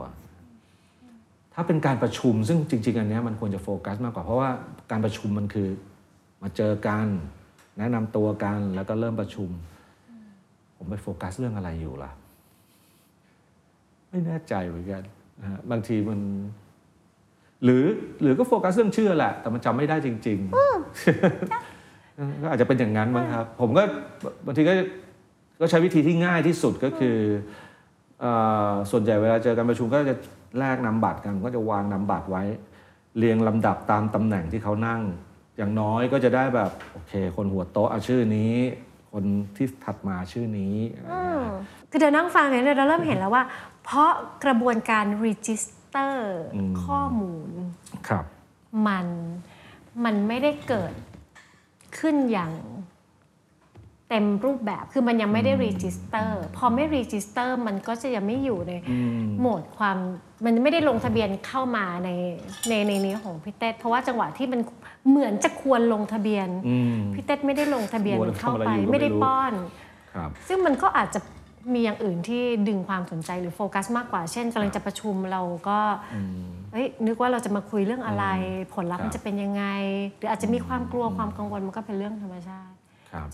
[1.61, 4.51] ถ้าเป็นการประชุมซึ่งจริง ๆ อันเนี้ยมันควรจะโฟกัสมากกว่า เพราะว่า
[4.91, 5.69] การประชุมมันคือ
[6.43, 7.07] มาเจอกัน
[7.79, 9.49] แนะนำตัวกันแล้วก็เริ่มประชุม
[10.77, 12.11] ผมไปโฟกัสเรื่องอะไรอยู่ล่ะ
[14.11, 15.03] ไม่แน่ใจเหมือนกัน
[15.41, 16.21] นะฮะบางทีมัน
[17.65, 17.85] หรือ
[18.21, 20.39] หรือก็โฟกัสเรื่องชื่อแหละ แต่มันจำไม่ได้จริง
[21.21, 23.83] ๆ ก็อาจจะเป็นอย่างนั้นบ้างครับ ผมก็
[24.47, 24.75] บางทีก็
[25.61, 27.17] ก็ใช้วิธีที่ง่ายที่สุดก็คือ
[28.21, 28.33] เอ่
[28.71, 30.17] อส่วนใหญ่เวลาเจอการประชุมก็จะ
[30.59, 32.43] แลกนำบัตรกันก็จะวางนำบัตรไว้
[33.19, 35.01] เรียงลำดับตามตำแหน่งที่เขานั่ง
[35.57, 38.55] อย่างน้อยก็จะได้แบบโอเค คนหัวโต๊ะเอาชื่อนี้
[39.13, 39.25] คน
[39.57, 41.53] ที่ถัดมาชื่อนี้อะไรอย่างเงี้ย
[41.91, 43.45] คือเดี๋ยวนั่งฟังเนี่ยเราเริ่มเห็นแล้วว่า
[43.85, 44.11] เพราะ
[44.45, 46.15] กระบวนการ register
[46.55, 47.51] อืมข้อมูล
[48.09, 48.25] ครับ
[48.87, 49.07] มัน
[50.05, 50.95] มันไม่ได้เกิด
[51.99, 52.53] ขึ้นอย่าง
[54.09, 59.99] เต็มรูปแบบคือมันยังไม่ได้ register พอไม่ register มันก็จะยังไม่อยู่ในอืมโหมดความ
[60.45, 62.11] มันไม่ได้ลงทะเบียนเข้ามาใน
[62.69, 64.61] ในในนี้ของพี่เต้เพราะว่าจังหวะที่มัน
[65.09, 69.53] เหมือนจะควรลงทะเบียนอืมพี่เต้ไม่ได้ลงทะเบียนมัวแต่เข้าทำอะไรไปอยู่ก็ไม่ได้ไม่รู้ป้อน
[70.15, 71.21] ครับซึ่งมันก็อาจจะ
[71.75, 75.79] มีอย่างอื่นที่ดึงความสนใจหรือโฟกัสมากกว่า เช่นกำลังจะประชุมเราก็
[76.73, 78.25] เอ้ยนึกว่าเราจะมาคุยเรื่องอะไร
[78.75, 79.65] ผลลัพธ์ครับมันจะเป็นยังไง
[80.19, 82.78] หรืออาจจะมีความกลัวความกังวลมันก็เป็นเรื่องธรรมชาติครับ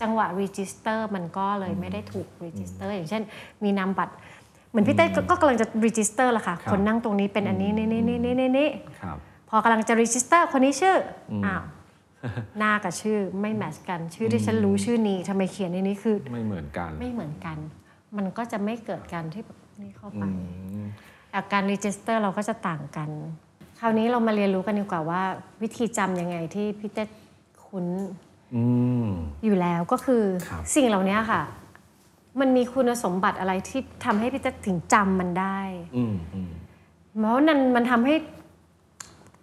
[0.01, 3.23] จังหวะ register มันก็เลยไม่ได้ถูก register อย่างเช่น
[3.63, 4.13] มีนามบัตร
[4.69, 8.69] เหมือนพี่เต้ก็ก็กำลังจะ register ละค่ะครับคนนั่งตรงนี้เป็นอันนี้นี่นี่นี่นี่นี่
[9.01, 9.17] ครับ
[9.49, 10.95] พอกำลังจะ register คนนี้ชื่อ
[11.31, 11.63] ออ้าว
[12.57, 17.57] หน้ากับชื่อไม่แมทชกัน ชื่อที่ฉันรู้ชื่อนี้ทำไมเขียนในนี้คือ ไม่เหมือนกัน ไม่เหมือนกัน
[18.17, 20.85] มันก็จะไม่เกิดการที่แบบนี่เข้าไปอืม
[21.35, 23.09] อาการ register เราก็จะต่างกัน
[23.79, 25.21] คราวนี้เรามาเรียนรู้กันดีกว่าว่า
[25.61, 27.05] วิธีจำยังไงที่พี่เต็ด
[27.67, 27.85] คุ้น
[28.55, 28.63] อื
[29.05, 29.07] ม
[29.45, 31.41] อยู่แล้วก็คือครับสิ่งเหล่านี้ค่ะ
[32.39, 35.59] มันมีคุณสมบัติอะไรที่ทำให้พี่เต็ดถึงจำมันได้
[35.97, 36.51] อืมอืม
[37.19, 38.15] เพราะว่านั้นมันทำให้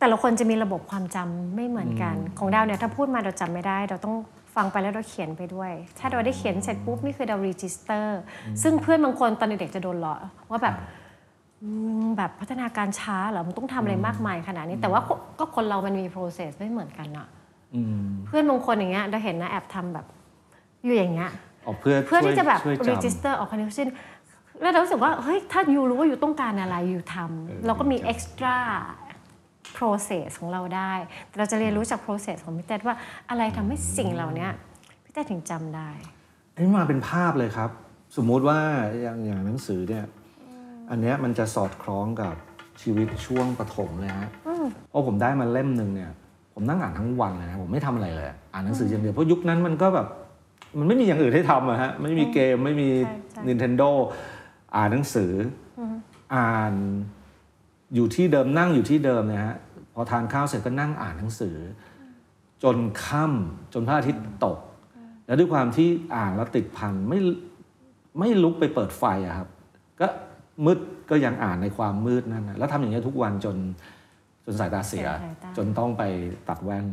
[0.00, 4.14] แต่ละคนจะมีระบบความจำไม่เหมือนกัน ของดาวเนี่ยถ้าพูดมาเราจำไม่ได้ เราต้อง
[4.54, 8.06] ฟังไปแล้วเราเขียนไปด้วย ถ้าเราได้เขียนเสร็จปุ๊บนี่คือเรา register
[8.62, 10.14] ซึ่งเพื่อนบางคนตอนเด็กๆจะโดนล้อ
[10.50, 10.74] ว่าแบบ
[11.62, 11.68] อื
[12.02, 17.41] มแบบพัฒนาการช้าเหรอ มันต้องทำอะไรมากมายขนาดนี้ แต่ว่าก็ก็คนเรามันมี process ไม่เหมือนกันอะอืม
[18.26, 20.06] เพื่อนบางคนอย่างเงี้ยเราเห็นนะแอบทำแบบ
[20.84, 21.30] อยู่อย่างเงี้ย
[21.66, 23.86] ออกเพื่อเพื่อที่จะแบบช่วยจำ register ออก connection
[24.62, 28.56] แล้วเรารู้สึกว่าเฮ้ยถ้าอยู่รู้ว่าอยู่ต้องการอะไรอยู่ทเออำเราก็มีดีจัง extra
[29.76, 30.92] process ของเราได้
[31.28, 32.96] แต่เราจะเรียนรู้จาก process ของพี่เต้ว่า
[33.30, 34.48] อะไรทำให้สิ่งเหล่านี้
[35.04, 35.90] พี่เต้ถึงจำได้
[36.54, 37.70] อันนี้มาเป็นภาพเลยครับ
[38.16, 38.60] สมมุติว่า
[39.02, 40.04] อย่างอย่างหนังสือเนี่ย
[40.90, 42.34] อันเนี้ยมันจะสอดคล้องกับ
[42.82, 44.30] ชีวิตช่วงประถมเลยฮะ
[44.88, 46.12] เพราะผมได้มาเล่มหนึ่งเนี่ย
[46.54, 50.06] ผมนั่งอ่านทั้งวันเลยนะผมไม่ทำอะไรเลยอ่านหนังสืออย่างเดียวเพราะยุคนั้นมันก็แบบ
[50.78, 53.90] มันไม่มีอย่างอื่นให้ทำอะฮะไม่มีเกมไม่มีใช่ใช่ Nintendo
[54.76, 55.32] อ่านหนังสือ
[55.78, 55.80] อ
[56.34, 56.74] อ่าน
[57.94, 59.56] อยู่ที่เดิมนั่งอยู่ที่เดิมเนี่ยฮะ
[59.94, 61.56] พอทานข้าวเสร็จก็นั่งอ่านหนังสือ
[62.62, 64.58] จนค่ำจนพระอาทิตย์ตก
[65.26, 67.18] แล้วด้วยความที่อ่านแล้วติดพันไม่
[68.18, 69.48] ไม่ลุกไปเปิดไฟอะครับ
[70.00, 70.06] ก็
[70.64, 70.78] มืด
[71.10, 73.56] ก็ยังอ่านในความมืดนั่นนะแล้วทำอย่างนี้ยทุกวันจน
[74.44, 76.02] จนสายตาเสียเสียสายตาจนต้องไป
[76.48, 76.86] ตัดแว่น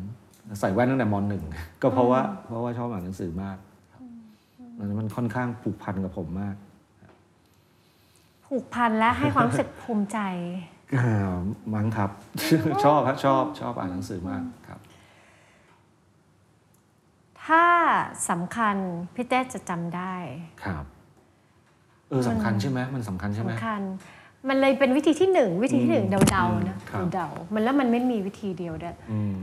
[0.59, 1.43] ใส่แว่นตั้งแต่มหนึ่ง
[1.81, 3.57] ก็เพราะว่าเพราะว่าชอบอ่านหนังสือมาก
[3.91, 4.01] ครับ
[4.77, 6.55] มันมันค่อนข้างผูกพันกับผมมาก
[8.47, 10.19] ผูกพันและให้ความรู้สึกภูมิใจ
[10.95, 11.35] อ่า
[11.73, 12.09] มั้งครับ
[12.85, 14.79] ชอบครับชอบชอบอ่านหนังสือมากครับ
[17.45, 17.65] ถ้า
[18.29, 18.75] สำคัญ
[19.15, 20.15] พี่เต้จะจำได้
[20.63, 20.85] ครับ
[22.09, 23.81] เออสำคัญใช่ไหมมันสำคัญใช่ไหมสำคัญ
[24.47, 29.37] มันเลยเป็นวิธีที่หนึ่งวิธีที่หนึ่งอืมเดาๆนะครับเดาๆมันแล้วมันไม่มีวิธีเดียวด้วยอืม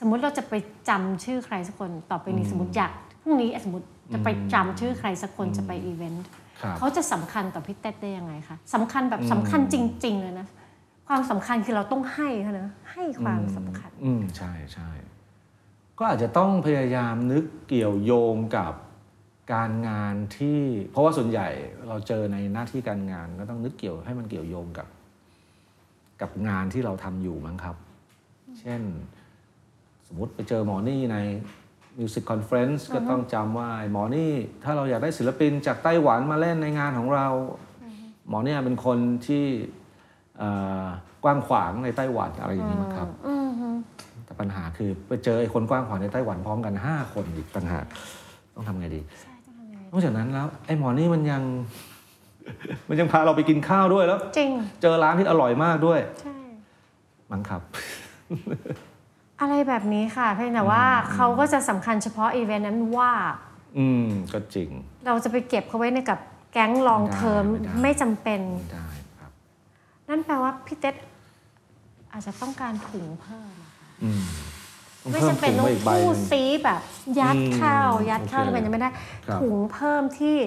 [0.00, 0.54] สมมุติเราจะไป
[0.88, 6.24] จำชื่อใครสักคนต่อไปนี้สมมติอยากพรุ่งนี้สมมติจะไปจำชื่อใครสักคนจะไปอีเวนต์
[6.62, 10.46] ครับเขาจะสำคัญต่อพี่เต้ได้ยังไงคะสำคัญแบบสำคัญจริง ๆ เลยนะ
[11.08, 14.88] ความสำคัญคือเราต้องให้เขานะให้ความสำคัญ อืมใช่ใช่
[15.98, 18.72] ก็อาจจะต้องพยายามนึกเกี่ยวโยงกับ
[19.52, 21.48] การงานที่เพราะว่าส่วนใหญ่
[21.88, 24.88] เราเจอในหน้าที่การงานก็ต้องนึกเกี่ยวให้มันเกี่ยวโยงกับ
[26.20, 27.76] กับงานที่เราทำอยู่มั้งครับ
[28.60, 28.80] เช่น
[30.06, 31.18] สมมติไปเจอหมอนี่ใน
[31.98, 34.32] Music Conference ก็ต้องจำว่าไอ้หมอนี่
[34.64, 37.26] ถ้าเราอยากได้ศิลปินจากไต้หวันมาเล่นในงานของเรา
[38.28, 39.44] หมอเนี่ยเป็นคนที่
[40.38, 40.50] เอ่
[40.82, 40.84] อ
[41.24, 43.08] กว้างขวางในไต้หวันอะไรอย่างนี้มั้งครับ
[44.24, 47.86] แต่ปัญหาคือไปเจอไอ้คนกว้างขวางในไต้หวันพร้อมกัน 5 คนอีกต่างหาก
[48.54, 49.33] ต้องทำไงดีน
[49.94, 51.42] อกจากนั้นแล้วไอ้หมอนี่มันยัง
[52.88, 54.50] มันยังพาเราไปกินข้าวด้วยแล้ว จริง
[54.82, 56.36] เจอร้านที่อร่อยมากด้วย ใช่
[57.30, 57.62] มั้งครับ
[59.40, 63.12] อะไรแบบนี้ค่ะ เพียงแต่ว่าเขาก็จะสำคัญเฉพาะอีเวนต์นั้นว่า
[63.78, 64.70] อืม ก็จริง
[65.06, 66.20] เราจะไปเก็บเขาไว้ในกับ
[66.52, 68.86] แก๊งลองเทอมไม่ได้ไม่จำเป็น ไม่ได้
[69.20, 69.30] ครับ
[70.08, 70.90] นั่นแปลว่าพี่เต้
[72.12, 74.53] อาจจะต้องการถุงเพิ่มอะค่ะ อืมต้อง
[75.12, 76.80] ไม่เพิ่มจำเป็นถุงต้องมาอีกใบคู่หนึ่งซีแบบ
[77.20, 78.90] ยัดอืมข้าวยัดข้าวโอเคทำไมจะไม่ได้
[79.26, 80.38] ครับถุงเพิ่มที่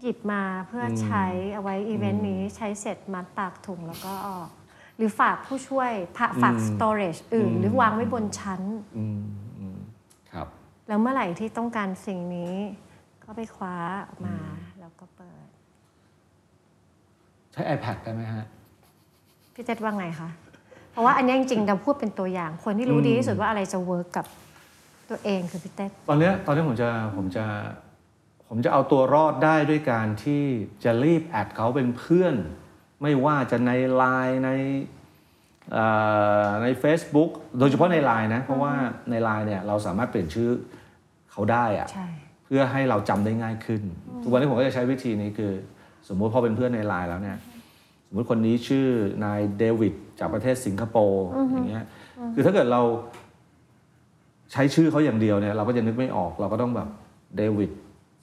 [0.00, 4.50] หยิบมาเพื่อใช้เอาไว้อีเวนต์นี้ใช้เสร็จมัดปากถุงแล้วก็ออก
[4.96, 8.62] หรือฝากผู้ช่วยฝากฝาก storage อื่น หรือวางไว้บนชั้น
[8.98, 9.22] อืม
[9.58, 9.78] อืม
[10.32, 10.46] ครับ
[10.88, 12.54] แล้วเมื่อไหร่ที่ต้องการสิ่งนี้
[13.24, 13.76] ก็ไปคว้า
[14.08, 14.36] ออกมา
[14.80, 15.46] แล้วก็เปิด
[17.52, 18.44] ใช้ iPad ได้ไหมฮะ
[19.54, 20.28] พี่เต็ดว่าไงคะ
[20.94, 24.26] เพราะว่าอันนี้จริงๆเราพูดเป็นตัวอย่าง คนที่รู้ดีที่สุดว่าอะไรจะ work กับ
[25.10, 27.44] ตัวเองคือพี่เต้ตอนเนี้ยตอนนี้ผมจะผมจะ
[28.48, 30.42] ผมจะเอาตัวรอดได้ด้วยการที่
[30.84, 32.34] จะรีบแอดเขาเป็นเพื่อน
[33.02, 33.70] ไม่ว่าจะใน
[34.02, 34.50] Line ใน
[35.72, 35.84] เอ่
[36.46, 38.72] อใน Facebook โดยเฉพาะใน Line นะ เพราะว่า
[39.10, 40.50] ใน Line เนี่ยเราสามารถเปลี่ยนชื่อ
[41.32, 42.08] เขาได้อะใช่
[42.44, 43.82] เพื่อให้เราจำได้ง่ายขึ้น
[44.22, 45.52] ทุกวันนี้ผมก็จะใช้วิธีนี้คือ
[46.08, 47.53] สมมุติพอเป็นเพื่อนในไลน์แล้วเนี่ยส
[48.14, 48.86] มมุติคนนี้ชื่อ
[49.24, 51.84] นายเดวิดจากประเทศสิงคโปร์อย่างเงี้ย
[52.34, 52.82] คือถ้าเกิดเรา
[54.52, 56.88] ใช้ชื่อเขาอย่างเดียวเนี่ยเราก็จะนึกไม่ออก เราก็ต้องแบบ
[57.36, 57.70] เดวิด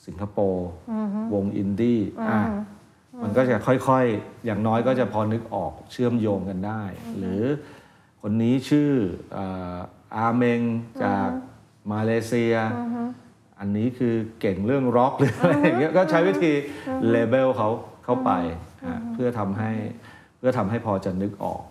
[0.06, 0.68] สิงคโปร์
[1.34, 2.00] วงอินดี้
[2.30, 2.40] อะ
[3.24, 6.82] มันก็จะค่อยๆ อย่างน้อยก็จะพอนึกออกเชื่อมโยงกันได้
[7.18, 7.42] หรือ
[8.22, 8.92] คนนี้ชื่อ
[9.34, 9.78] เอ่อ
[10.16, 10.62] อาเมง
[11.04, 11.28] จาก
[11.92, 12.56] มาเลเซีย
[13.60, 16.52] อันนี้คือเก่งเรื่องร็อกหรืออะไรอย่างเงี้ยก็ใช้วิธี
[17.10, 17.70] เลเบลเขา
[18.06, 18.60] เข้าไปอะ
[19.14, 19.72] เพื่อทำให้
[20.38, 21.62] เพื่อทำให้พอจะนึกออก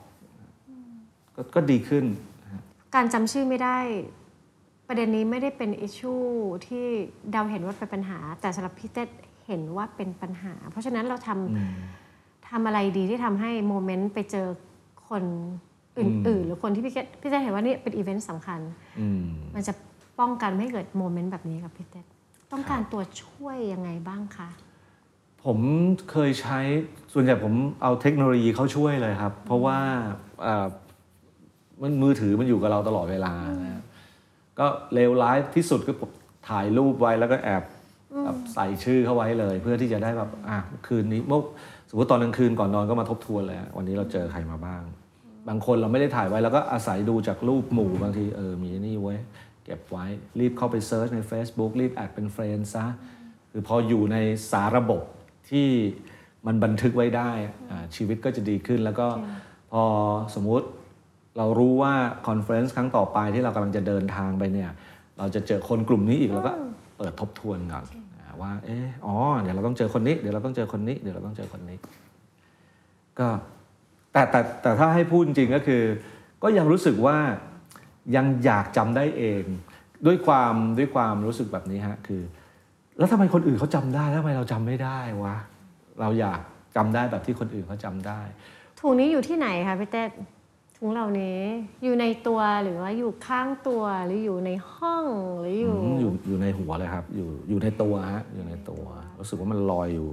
[1.37, 2.05] ก็ก็ดีขึ้น
[2.95, 3.79] การจำชื่อไม่ได้
[4.89, 6.15] ประเด็นนี้ไม่ได้เป็นอิชชู
[6.67, 6.87] ที่
[7.31, 9.05] เดาเห็นว่าเป็นปัญหา แต่สำหรับพี่เต้
[9.47, 14.47] เห็นว่าเป็นปัญหา เพราะฉะนั้นเราทำทำอะไรดีที่ทำให้โมเมนต์ไปเจอ
[15.09, 15.25] คน
[15.99, 18.61] อื่น ๆ หรือคนที่พี่เต้พี่เต้เห็นว่านี่เป็นอีเวนต์สำคัญ
[19.01, 19.23] อืม
[19.55, 19.73] มันจะ
[20.21, 22.03] ป้องกันไม่ให้เกิดโมเมนต์แบบนี้กับพี่เต้
[22.53, 24.49] ต้องการตัวช่วยยังไงบ้างคะ
[25.47, 25.59] ผม
[26.11, 26.59] เคยใช้
[27.13, 29.79] ส่วนใหญ่ผมเอาเทคโนโลยีเข้าช่วยเลยครับ เพราะว่า
[30.43, 30.67] เอ่อ
[31.83, 33.83] มันมือถือมันอยู่กับเราตลอดเวลานะ
[34.59, 36.11] ก็เลวร้ายที่สุดก็ผม
[36.49, 37.63] ถ่ายรูปไว้แล้วก็แอบ
[38.25, 41.41] แบบใส่ชื่อเข้าไว้เลย เพื่อที่จะได้แบบอะคืนนี้เมื่อ
[41.91, 44.83] สมมติตอนกลางคืนก่อนนอนก็มาทบทวนเลยอะวันนี้เราเจอใครมาบ้าง
[45.49, 49.17] บางคนเราไม่ได้ถ่ายไว้แล้วก็อาศัยดูจากรูปหมู่บางทีเออมีนี่ไว้
[49.65, 50.05] เก็บไว้
[50.41, 52.87] รีบเข้าไป search ใน Facebook รีบ add เป็น friend ซะ
[53.51, 54.17] คือพออยู่ใน
[54.53, 55.03] สาระบบ
[55.51, 55.69] ที่
[56.47, 57.31] มันบันทึกไว้ได้
[57.71, 59.07] อ่าชีวิตก็จะดีขึ้น แล้วก็
[59.73, 59.85] พอ
[60.35, 60.67] สมมุติ
[61.39, 61.95] เรารู้ว่า
[62.27, 64.71] conference ครั้งต่อไปที่เรากำลังจะเดินทางไปเนี่ย
[65.19, 66.53] เราจะเจอคนกลุ่มนี้อีกเราก็
[66.99, 67.85] เปิดทบทวนก่อน
[68.19, 71.79] นะว่าเอออ๋อเดี๋ยวเราต้องเจอคนนี้เดี๋ยวเราต้องเจอคนนี้เดี๋ยวเราต้องเจอคนนี้
[73.19, 73.29] ก็
[74.13, 75.83] แต่แต่แต่ถ้าให้พูดจริงๆก็คือ
[76.43, 77.17] ก็ยังรู้สึกว่า
[78.17, 79.43] ยังอยากจำได้เอง
[80.07, 82.23] ด้วยความด้วยความรู้สึกแบบนี้ฮะคือ
[82.99, 85.37] แล้วทำไมคนอื่นเขาจำได้แล้วทำไมเราจำไม่ได้วะ
[86.01, 86.41] เราอยาก
[86.77, 88.21] จำได้แบบที่คนอื่นเขาจำได้
[88.79, 90.05] ถุงนี้อยู่ที่ไหนคะพี่เต้
[90.77, 91.41] ถุงเหล่านี้
[91.85, 95.05] อยู่ในตัวหรือว่าอยู่ข้างตัวหรืออยู่ในห้อง
[95.41, 98.85] หรืออยู่อืมอยู่อยู่ในหัวเลยครับ อยู่อยู่ในตัวฮะอยู่ในตัว
[99.21, 100.09] รู้สึกว่ามันลอยอยู่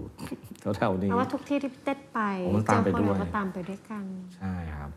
[0.78, 4.06] แถวๆนี้เพราะว่าทุกที่ที่พี่เต้ไปโอ้มันเจตามอไปคนด้วยเราก็ตามไปด้วยกัน
[4.38, 4.90] ใช่ครับ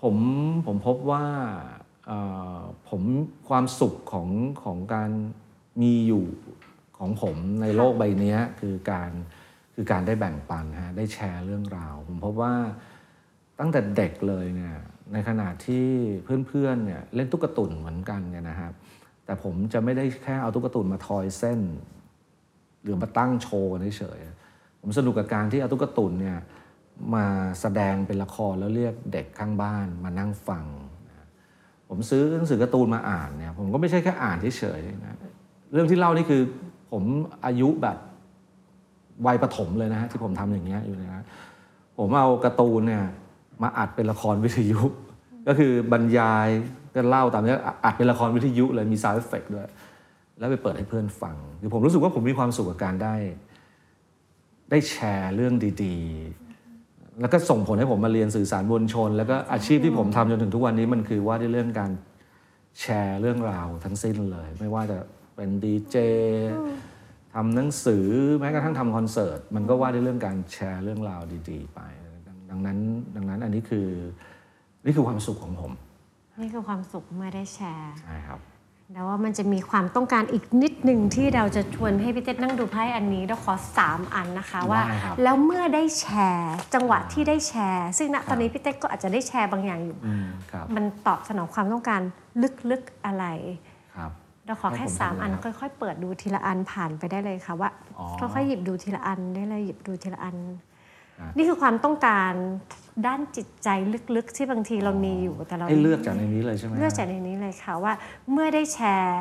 [0.00, 0.16] ผม
[0.66, 1.79] ผมพบว่าเอ่อ
[2.88, 3.02] ผม
[3.48, 4.28] ความสุขของ
[4.64, 5.10] ของการ
[5.82, 6.26] มีอยู่
[6.98, 9.10] ของผมในโลกใบนี้คือการ
[9.74, 12.54] คือการได้แบ่งปันฮะได้แชร์เรื่องราว ผมพบว่า
[13.58, 14.76] ตั้งแต่เด็กเลยเนี่ย
[15.12, 15.86] ในขณะที่
[16.46, 18.72] เพื่อนๆเนี่ยเล่นตุ๊กตุนเหมือนกันเนี่ยนะครับ
[19.24, 21.60] แต่ผมจะไม่ได้แค่เอาตุ๊กตุนมาทอยเส้น
[22.82, 26.38] หรือมาตั้งโชว์เฉยๆผมสนุกกับการที่เอาตุ๊กตุนเนี่ย
[27.14, 27.26] มา
[27.60, 30.64] แสดงเป็นละครแล้วเรียกเด็กข้างบ้านมานั่งฟัง
[31.92, 35.18] ผมซื้อหนังสือการ์ตูนมาอ่านเนี่ยผมก็ไม่ใช่แค่อ่านเฉยๆนะ
[35.72, 36.42] เรื่องที่เล่านี่คือ
[36.92, 37.02] ผม
[37.46, 37.96] อายุแบบ
[39.26, 41.24] วัยประถมเลยนะฮะที่ผมทำอย่างเงี้ยอยู่เนยนะ
[41.98, 43.04] ผมเอาการ์ตูนเนี่ย
[43.62, 44.80] มาอัดเป็นละครวิทยุ
[45.46, 46.48] ก็คือบรรยาย
[46.94, 49.66] ก็เล่าตามนี้อัดเป็นละครวิทยุเลยมี sound effect ด้วย
[50.38, 53.14] แล้วไปเปิดให้เพื่อนฟังคือผมรู้สึกว่าผมมีความสุขกับการได้
[54.70, 55.96] ได้แชร์เรื่องดี
[56.28, 56.49] ๆ
[57.20, 61.90] แล้วก็ส่งผลให้ผมมาเรียนสื่อสารมวลชน แล้วก็อาชีพที่ผมทำจนถึงทุกวันนี้มันคือว่าด้วยเรื่องการ
[62.80, 64.98] แชร์เรื่องราวทั้งสิ้นเลย ไม่ว่าจะ
[65.36, 65.96] เป็นดีเจ
[67.34, 68.06] ทำหนังสือ
[68.40, 71.80] แม้กระทั่งทำคอนเสิร์ตมันก็ว่าด้วยเรื่องการแชร์เรื่องราวดีๆ ไป
[72.50, 72.78] ดังนั้น
[73.16, 73.86] ดังนั้นอันนี้คือ
[74.84, 75.72] นี่คือความสุขของผม
[76.40, 78.40] นี่คือความสุขเมื่อได้แชร์ใช่ครับ
[78.94, 92.00] แต่ว่ามันจะมีความต้องการอีกนิดหนึ่งที่เราจะชวนให้พี่เต้นั่งดูไพ่อันนี้เราขอ 3 อันนะคะว่า ได้ครับแล้วเมื่อได้แชร์จังหวะที่ได้แชร์ ซึ่งณตอนนี้พี่เต้ก็อาจจะได้แชร์บางอย่างอยู่ อืมครับมันตอบสนองความต้องการ
[92.70, 93.24] ลึกๆอะไร
[93.96, 94.10] ครับ
[94.46, 100.69] เราขอแค่ ให้ผมสามทำเลยอันครับค่อย ๆ เปิดดูทีละอันผ่านไปได้เลยค่ะว่าอ๋อ ค่อยๆหยิบดูทีละอันได้เลยหยิบดูทีละอันครับ
[101.36, 102.32] นี่คือความต้องการ
[103.06, 103.68] ด้านจิตใจ
[104.16, 107.92] ลึกๆ ที่บางทีเรามีอยู่แต่เราให้เลือกจากในนี้เลยใช่ไหมเลือกจากในนี้เลยค่ะว่า
[108.32, 109.20] เมื่อได้แชร์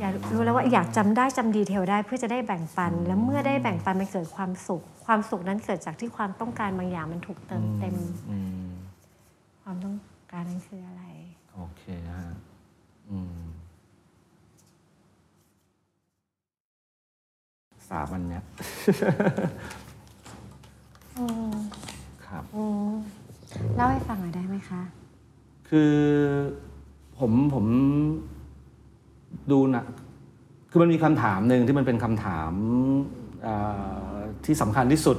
[0.00, 7.96] อยากรู้แล้วว่าอยากจำได้จำดีเทลได้เพื่อจะได้แบ่งปัน แล้วเมื่อได้แบ่งปันมันเกิดความสุข ความสุขนั้นเกิดจากที่ความต้องการบางอย่างมันถูกเติมเต็ม
[8.30, 8.70] อืม
[9.62, 9.96] ความต้อง
[10.32, 11.04] การนั้นคืออะไร
[11.54, 12.22] โอเคฮะ
[13.10, 13.40] อืม
[17.88, 18.42] สามอันเนี้ย
[22.26, 22.44] ครับ
[23.76, 24.82] เล่าให้ฟังหน่อยได้ไหมคะ
[25.68, 25.94] คือ
[27.18, 27.66] ผมผม
[29.52, 29.84] ดูนะ
[30.70, 32.52] คือมันมีคำถามหนึ่งที่มันเป็นคำถาม
[33.42, 33.54] เอ่
[34.10, 34.14] อ
[34.46, 35.18] ที่สำคัญที่สุด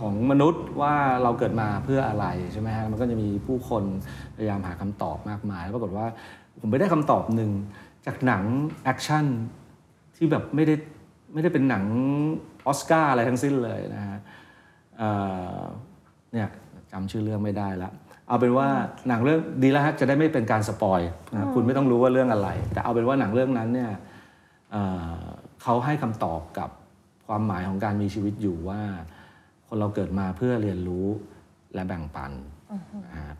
[0.00, 3.84] ของมนุษย์ว่าเราเกิดมาเพื่ออะไรใช่ไหมฮะมันก็จะมีผู้คน
[4.36, 6.06] พยายามหาคำตอบมากมาย แล้วปรากฏว่า
[6.60, 7.50] ผมไปได้คำตอบหนึ่ง
[8.06, 8.42] จากหนัง
[8.84, 9.24] action
[10.16, 10.74] ที่แบบไม่ได้
[11.32, 11.84] ไม่ได้เป็นหนัง
[12.66, 14.18] ออสการ์อะไรทั้งสิ้นเลยนะฮะ
[14.98, 15.10] เอ่
[15.58, 15.60] อ
[16.32, 16.48] เนี่ย
[16.92, 17.90] จำชื่อเรื่องไม่ได้ละ
[18.28, 18.68] เอาเป็นว่า
[19.08, 21.00] หนังเรื่องดีแล้วฮะจะได้ไม่เป็นการ spoil
[21.34, 23.90] นะคุณไม่ต้องรู้ว่าเรื่องอะไร แต่เอาเป็นว่าหนังเรื่องนั้นเนี่ย
[24.70, 24.82] เอ่
[25.16, 25.22] อ
[25.62, 26.70] เขาให้คำตอบกับ
[27.26, 28.80] ความหมายของการมีชีวิตอยู่ว่า
[29.66, 31.06] คนเราเกิดมาเพื่อเรียนรู้
[31.74, 32.32] และแบ่งปัน
[33.14, 33.34] นะฮะ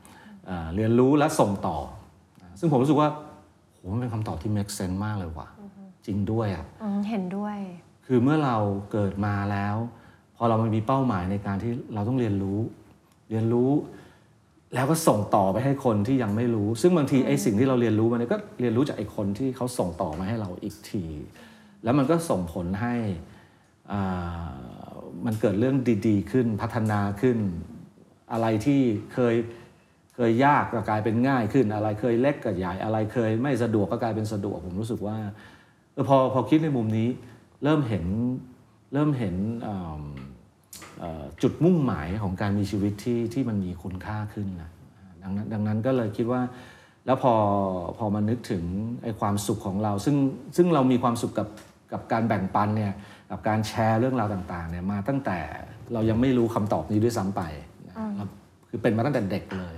[0.47, 1.79] เอ่อเรียนรู้และส่งต่อ
[2.59, 3.09] ซึ่งผมรู้สึกว่า
[3.73, 5.49] โหมันเป็นคำตอบที่ make sense มากเลยว่ะ
[6.07, 7.57] จริงด้วยอะอืมเห็นด้วย
[8.07, 8.57] คือเมื่อเรา
[8.93, 9.77] เกิดมาแล้ว
[10.39, 12.59] พอเรามันมีเป้าหมายในการที่เราต้องเรียนรู้
[13.31, 13.71] เรียนรู้
[14.75, 21.05] แล้วก็ส่งต่อไปให้คนที่ยังไม่รู้ ซึ่งบางทีไอ้สิ่งที่เราเรียนรู้มันก็เรียนรู้จากไอ้คนที่เขาส่งต่อมาให้เราอีกที
[21.85, 22.95] แล้วมันก็ส่งผลให้
[23.93, 24.49] อ่า
[25.27, 27.39] มันเกิดเรื่องดี ๆ ขึ้นพัฒนาขึ้น
[28.33, 28.81] อะไรที่
[29.15, 29.35] เคย
[30.15, 35.17] เคยยากก็กลายเป็นง่ายขึ้น อะไรเคยเล็กก็ใหญ่อะไรเคย ไม่สะดวกก็กลายเป็นสะดวกผมรู้สึกว่า
[35.93, 37.09] เออพอพอคิดในมุมนี้
[37.65, 38.07] เริ่มเห็น
[38.93, 39.37] เริ่มเห็น
[39.67, 40.28] อ่าเอ่อ
[41.43, 44.71] จุดมุ่งหมายของการมีชีวิตที่ที่มันมีคุณค่าขึ้นนะ
[45.23, 46.43] ดังนั้นดังนั้นก็เลยคิดว่า
[47.07, 47.35] แล้วพอ
[47.99, 48.65] พอมานึกถึง
[49.03, 50.17] ไอ้ความสุขของเรา ซึ่ง
[50.57, 51.49] ซึ่งเรามีความสุขกับ
[51.93, 52.93] กับการแบ่งปันเนี่ย
[53.31, 55.39] กับการแชร์เรื่องราวต่างๆเนี่ยมาตั้งแต่
[55.93, 57.43] เรายังไม่รู้คำตอบนี้ด้วยซ้ำไป
[57.87, 58.27] นะเรา
[58.69, 59.75] คือเป็นมาตั้งแต่เด็กเลย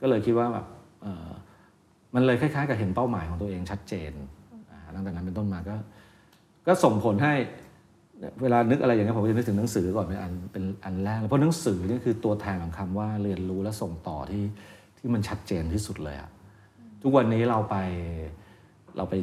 [0.00, 0.66] ก็เลยคิดว่าแบบ
[1.02, 1.28] เอ่อ
[2.14, 4.12] มันเลยคล้ายๆ กับเห็นเป้าหมายของตัวเองชัดเจน
[4.70, 5.76] อ่าตั้งแต่นั้นเป็นต้นมาก็
[6.66, 7.34] ก็ส่งผลให้
[8.42, 14.44] เวลานึกอะไรอย่างเงี้ผมก็จะนึกถึงหนังสือก่อนเป็นอันเป็นอันแรกเลยเพราะหนังสือนี่คือตัวแทนของคำว่าเรียนรู้และส่งต่อที่
[14.98, 16.30] ที่มันชัดเจนที่สุดเลยอะ
[17.02, 17.76] ทุกวันนี้เราไป
[18.96, 19.14] เราไป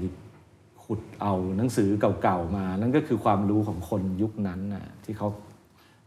[0.83, 1.89] ขุดเอาหนังสือ
[2.21, 5.27] เก่าๆมา นั่นก็คือความรู้ของคนยุคนั้นน่ะที่เขา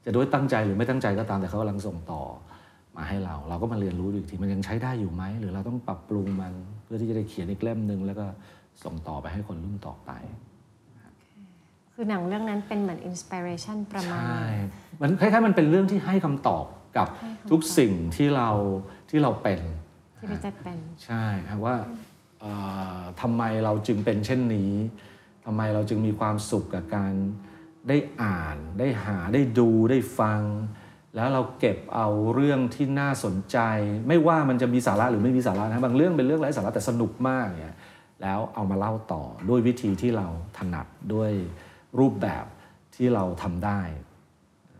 [0.04, 2.22] จะด้วยตั้งใจหรือไม่ตั้งใจก็ตามแต่เขากำลังส่งต่อ
[2.96, 8.26] มาให้เรา เราก็มาเรียนรู้อีกทีมันยังใช้ได้อยู่ไหมหรือเราต้องปรับปรุงมันเพื่อที่จะได้เขียนอีกเล่มหนึ่งแล้วก็
[8.84, 10.10] ส่งต่อไปให้คนรุ่นต่อไป
[11.94, 14.44] คือหนังเรื่องนั้นเป็นเหมือนอินสปิเรชันประมาณ ใช่
[15.00, 16.64] มันคล้ายๆมันเป็นเรื่องที่ให้คำตอบ
[16.96, 17.08] กับ
[17.50, 18.50] ทุกสิ่งที่เรา
[19.10, 19.60] ที่เราเป็น
[20.18, 21.76] ที่พี่เต้เป็น ใช่ครับว่า
[22.40, 22.52] เอ่
[22.98, 24.72] อทำไมเราจึงเป็นเช่นนี้
[25.44, 27.12] ทำไมเราจึงมีความสุขกับการ
[27.88, 30.40] ได้อ่าน ได้หาได้ดูได้ฟัง
[31.16, 33.58] แล้วเราเก็บเอาเรื่องที่น่าสนใจ
[34.08, 37.76] ไม่ว่ามันจะมีสาระหรือไม่มีสาระนะบางเรื่องเป็นเรื่องไร้สาระแต่สนุกมากเนี่ย
[38.22, 40.26] แล้วเอามาเล่าต่อด้วยวิธีที่เรา
[40.58, 41.32] ถนัดด้วย
[41.98, 42.44] รูปแบบ
[42.94, 43.80] ที่เราทำได้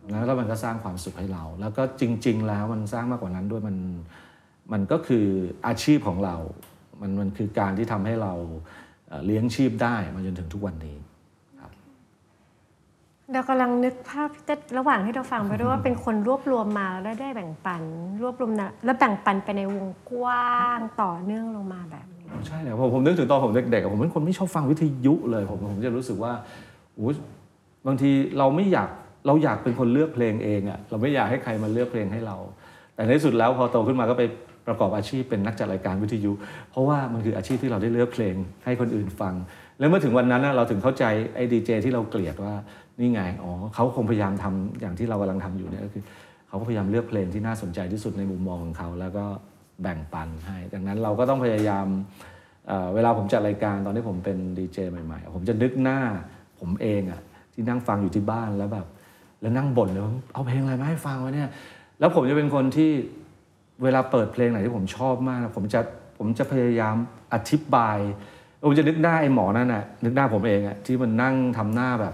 [0.09, 3.77] แล้วมันก็สร้างความสุขให้เรา แล้วก็จริง ๆ แล้วมันสร้างมากกว่านั้นด้วยมัน
[4.73, 5.25] มันก็คือ
[5.67, 6.35] อาชีพของเรา
[7.01, 8.33] มันมันคือการที่ทำให้เรา
[9.07, 10.97] เอ่อเลี้ยงชีพได้มาจนถึงทุกวันนี้
[13.31, 17.83] เรากำลังนึกภาพพี่เต้ระหว่างที่เราฟังไปด้วยว่าเป็นคนรวบรวมมาแล้วได้แบ่งปัน
[18.21, 26.41] รวบรวมนะแล้วแบ่งปันไปในวงกว้างต่อเนื่องลงมาแบบนี้ใช่เลยผมผมนึกถึงตอนผมเด็กๆอะผมเป็นคนไม่ชอบฟังวิทยุเลยผมผมจะรู้สึกว่าโอ้ย
[27.87, 28.89] บางทีเราไม่อยาก
[29.27, 32.37] เราอยากเป็นคนเลือกเพลงเองอะเราไม่อยากให้ใครมาเลือกเพลงให้เรา
[32.95, 34.23] แต่ในที่สุดแล้วพอโตขึ้นมาก็ไป
[34.67, 36.31] ประกอบอาชีพเป็นนักจัดรายการวิทยุ
[36.71, 38.35] เพราะว่ามันคืออาชีพที่เราได้เลือกเพลง
[38.65, 39.33] ให้คนอื่นฟัง
[39.79, 42.53] แล้วเมื่อถึงวันนั้นเราถึงเข้าใจไอ้ดีเจที่เราเกลียดว่า
[42.99, 46.03] นี่ไงอ๋อเขาคงพยายามทำอย่างที่เรากำลังทำอยู่เนี่ยก็คือ
[46.47, 49.25] เขาก็พยายามเลือกเพลงที่น่าสนใจที่สุดในมุมมองของเขา แล้วก็
[49.81, 51.87] แบ่งปันให้ดังนั้นเราก็ต้องพยายาม
[52.67, 55.99] เอ่อเวลาผมจัดรายการตอนที่ผมเป็นดีเจใหม่ๆ ผมจะนึกหน้า
[56.63, 57.21] ผมเองอะ
[57.53, 58.85] ที่นั่งฟังอยู่ที่บ้านแล้วแบบ
[59.41, 61.49] แล้วนั่งบ่นเลยว่าเอาเพลงอะไรมาให้ฟังวะเนี่ย
[61.99, 62.91] แล้วผมจะเป็นคนที่
[63.83, 65.79] เวลาเปิดเพลงไหนที่ผมชอบมากนะผมจะ
[66.17, 66.95] ผมจะพยายาม
[67.33, 67.97] อธิบาย
[68.67, 72.13] ผมจะนึกหน้าไอ้หมอนั่นน่ะนึกหน้าผมเองอะที่มันนั่งทำหน้าแบบ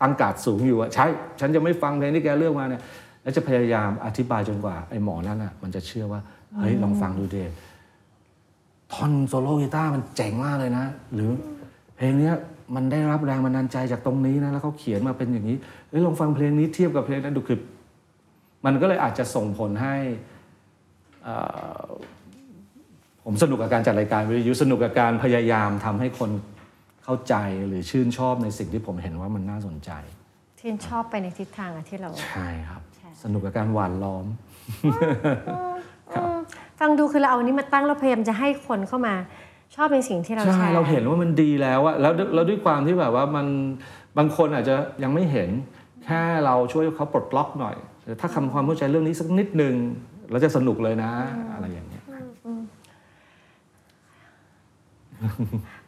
[0.00, 1.06] ตั้งการ์ดสูงอยู่อะใช่
[1.40, 2.82] ฉันจะไม่ฟังเพลงที่แกเลือกมาเนี่ย
[3.22, 6.20] แล้วจะพยายามอธิบายจนกว่าไอ้หมอนั่นอะมันจะเชื่อว่า
[6.58, 7.38] เฮ้ยลองฟังดูเด
[8.92, 10.84] ท่อนโซโล่กีตาร์มันเจ๋งมากเลยนะ
[11.14, 11.30] หรือ
[11.96, 12.34] เพลงเนี้ย
[12.74, 15.56] มันได้รับแรงบันดาลใจจากตรงนี้นะแล้วเขาเขียนมาเป็นอย่างนี้
[15.88, 17.58] เฮ้ยลองฟังเพลงนี้เทียบกับเพลงนั้นดูคือ
[18.64, 19.96] มันก็เลยอาจจะส่งผลให้
[21.24, 21.34] เอ่
[21.84, 21.86] อ
[23.24, 26.30] ผมสนุกกับการจัดรายการวิทยุสนุกกับการพยายามทำให้คน
[27.04, 27.34] เข้าใจ
[27.66, 29.90] หรือชื่นชอบในสิ่งที่ผมเห็นว่ามันน่าสนใจ
[30.58, 32.82] ที่ชอบไปในทิศทางอะที่เราใช่ครับ
[33.22, 34.26] สนุกกับการหวานล้อม
[36.12, 36.38] อืม
[36.80, 39.14] ฟังดูคือเราเอาอันนี้มาตั้งแล้วพยายามจะให้คนเข้ามา
[39.76, 43.46] ชอบในสิ่งที่เราใช่แชร์เราเห็นว่ามันดีแล้วอะแล้วแล้วด้วยความที่แบบว่ามัน
[44.18, 45.50] บางคนอาจจะยังไม่เห็น
[46.04, 47.76] แค่เราช่วยเขาปลดล็อกหน่อย
[48.20, 49.74] ถ้าคำความเข้าใจเรื่องนี้สักนิดนึง
[50.30, 51.10] เราจะสนุกเลยนะ
[51.54, 52.02] อะไรอย่างเงี้ย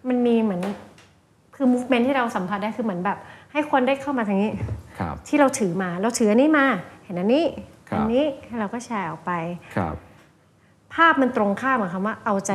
[0.09, 0.63] มันมีเหมือน
[1.55, 3.19] คือ movement ที่เราสัมผัสได้คือเหมือนแบบ
[3.53, 4.51] ให้คนได้เข้ามาทางนี้
[4.99, 6.67] ครับที่เราถือมา เราถืออันนี้มา
[7.05, 7.45] เห็นอันนี้
[7.89, 8.25] ครับอันี้
[8.59, 9.33] เราก็แชร์ออกไป
[9.77, 9.95] ครับ
[10.95, 12.53] ภาพมันตรงข้ามกับคำว่าเอาใจ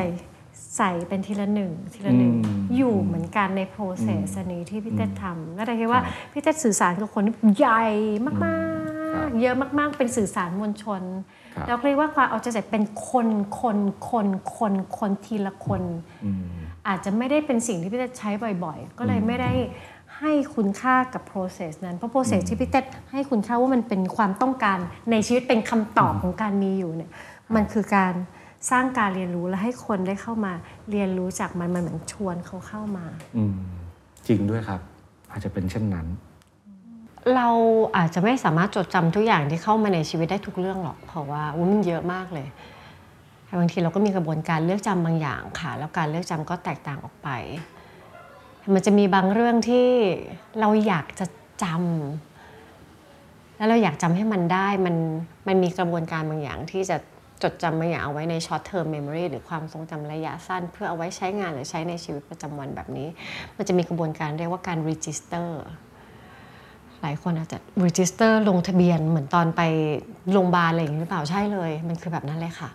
[0.77, 6.01] ใส่เป็นทีละหนึ่งทีละหนึ่งอืมอยู่เหมือนกันใน process อันนี้ที่พี่เต้ทำแล้วแต่คิดว่า
[6.31, 7.83] พี่เต้สื่อสารกับคนที่ใหญ่
[8.25, 8.55] มครัา
[9.25, 11.01] กบๆเยอะมากๆ เป็นสื่อสารมวลชน
[11.55, 13.27] ครับเราเรียกว่าความเอาใจใส่เป็นคน
[13.59, 13.77] คน
[14.09, 14.27] คน
[14.57, 15.83] คนคนทีละคน
[16.25, 16.43] อืม
[16.87, 18.29] อาจจะไม่ได้เป็นสิ่งที่พี่เต้ใช้
[18.63, 19.51] บ่อยๆ ก็เลยไม่ได้
[20.19, 22.81] ให้คุณค่ากับ process นั้น เพราะ process ที่พี่เต้
[23.11, 24.77] ให้คุณค่าว่ามันเป็นความต้องการ
[25.11, 27.11] ในชีวิตเป็นคำตอบของการมีอยู่เนี่ย
[27.55, 28.13] มันคือการ
[28.69, 30.53] สร้างการเรียนรู้และให้คนได้เข้ามา
[30.91, 33.05] เรียนรู้จากมันมันเหมือนชวนเขาเข้ามา
[33.37, 33.55] อืม
[34.27, 34.81] จริงด้วยครับ
[35.31, 36.07] อาจจะเป็นเช่นนั้น
[37.35, 37.49] เรา
[37.97, 42.47] อาจจะไม่สามารถจดจำทุกอย่างที่เข้ามาในชีวิตได้ทุกเรื่องหรอก เพราะว่าอุ๊ยมันเยอะมากเลย
[43.45, 47.29] แต่บางทีเราก็มีกระบวนการเลือกจำบางอย่างค่ะ แล้วการเลือกจำก็แตกต่างออกไป
[48.73, 49.87] มันจะมีบางเรื่องที่
[50.59, 51.25] เราอยากจะ
[51.63, 54.95] จำแล้วเราอยากจำให้มันได้มัน
[55.47, 56.97] มันมีกระบวนการบางอย่างที่จะ
[57.43, 63.07] จดจำบาอย่าเอาไว้ใน short term memory หรือความทรงจำระยะสั้น เพื่อเอาไว้ใช้งานหรือใช้ในชีวิตประจำวันแบบนี้
[63.57, 65.49] มันจะมีกระบวนการเรียกว่าการ register
[67.01, 69.61] หลายคนอาจจะ register ลงทะเบียนเหมือนตอนไป
[70.31, 72.69] โรงพยาบาลอะไรอย่างนี้หรือเปล่าใช่เลย มันคือแบบนั้นเลยค่ะ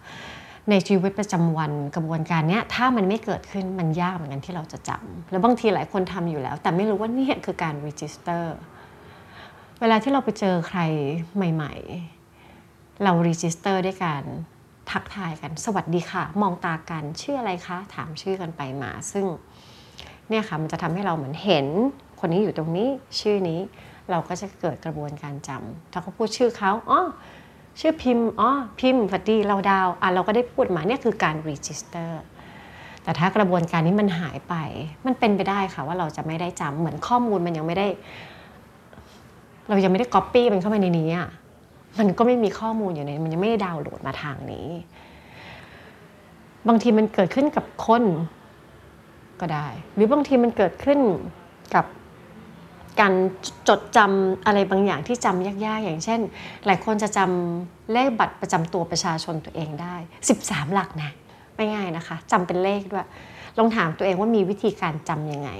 [0.70, 8.44] ในชีวิตประจำวันกระบวนการเนี้ยถ้ามันไม่เกิดขึ้นมันยากเหมือนกันที่เราจะจำแล้วบางทีหลายคนทำอยู่แล้ว แต่ไม่รู้ว่านี่คือการ register
[9.80, 10.80] เวลาที่เราไปเจอใคร
[11.36, 11.74] ใหม่
[12.38, 14.22] ๆ เรา register ด้วยการ
[14.92, 19.26] ทักทายกัน สวัสดีค่ะ มองตากันชื่ออะไรคะ ถามชื่อกันไปมา ซึ่ง
[20.28, 21.66] เนี่ยค่ะมันจะทำให้เราเหมือนเห็น
[22.20, 22.88] คนนี้อยู่ตรงนี้
[23.20, 23.60] ชื่อนี้
[24.10, 27.00] เราก็จะเกิดกระบวนการจำถ้าเขาพูดชื่อเขาอ๋อ
[27.80, 32.10] ชื่อพิมพ์อ๋อพิมพ์ฝัดดีเราดาวอะเราก็ได้พูดมาเนี่ยคือการ register
[33.02, 34.54] แต่ถ้ากระบวนการนี้มันหายไป
[35.06, 37.86] มันเป็นไปได้ค่ะว่าเราจะไม่ได้จำเหมือนข้อมูลมันยังไม่ได้
[39.68, 41.28] เรายังไม่ได้ก๊อปปี้มันเข้าไปในนี้อะ
[41.98, 44.68] มันก็ไม่มีข้อมูลอยู่ในมันยังไม่ได้ดาวน์โหลดมาทางนี้
[46.68, 48.04] บางทีมันเกิดขึ้นกับคน
[49.40, 50.98] ก็ได้ หรือบางทีมันเกิดขึ้น
[51.74, 51.84] กับ
[53.00, 53.12] การ
[53.68, 56.20] จดจำอะไรบางอย่างที่จำยากๆ อย่างเช่น
[56.66, 59.94] หลายคนจะจำเลขบัตรประจำตัวประชาชนตัวเองได้
[60.34, 61.10] 13 หลักนะ
[61.56, 63.06] ไม่ง่ายนะคะจำเป็นเลขด้วย
[63.58, 65.50] ลองถามตัวเองว่ามีวิธีการจำยังไง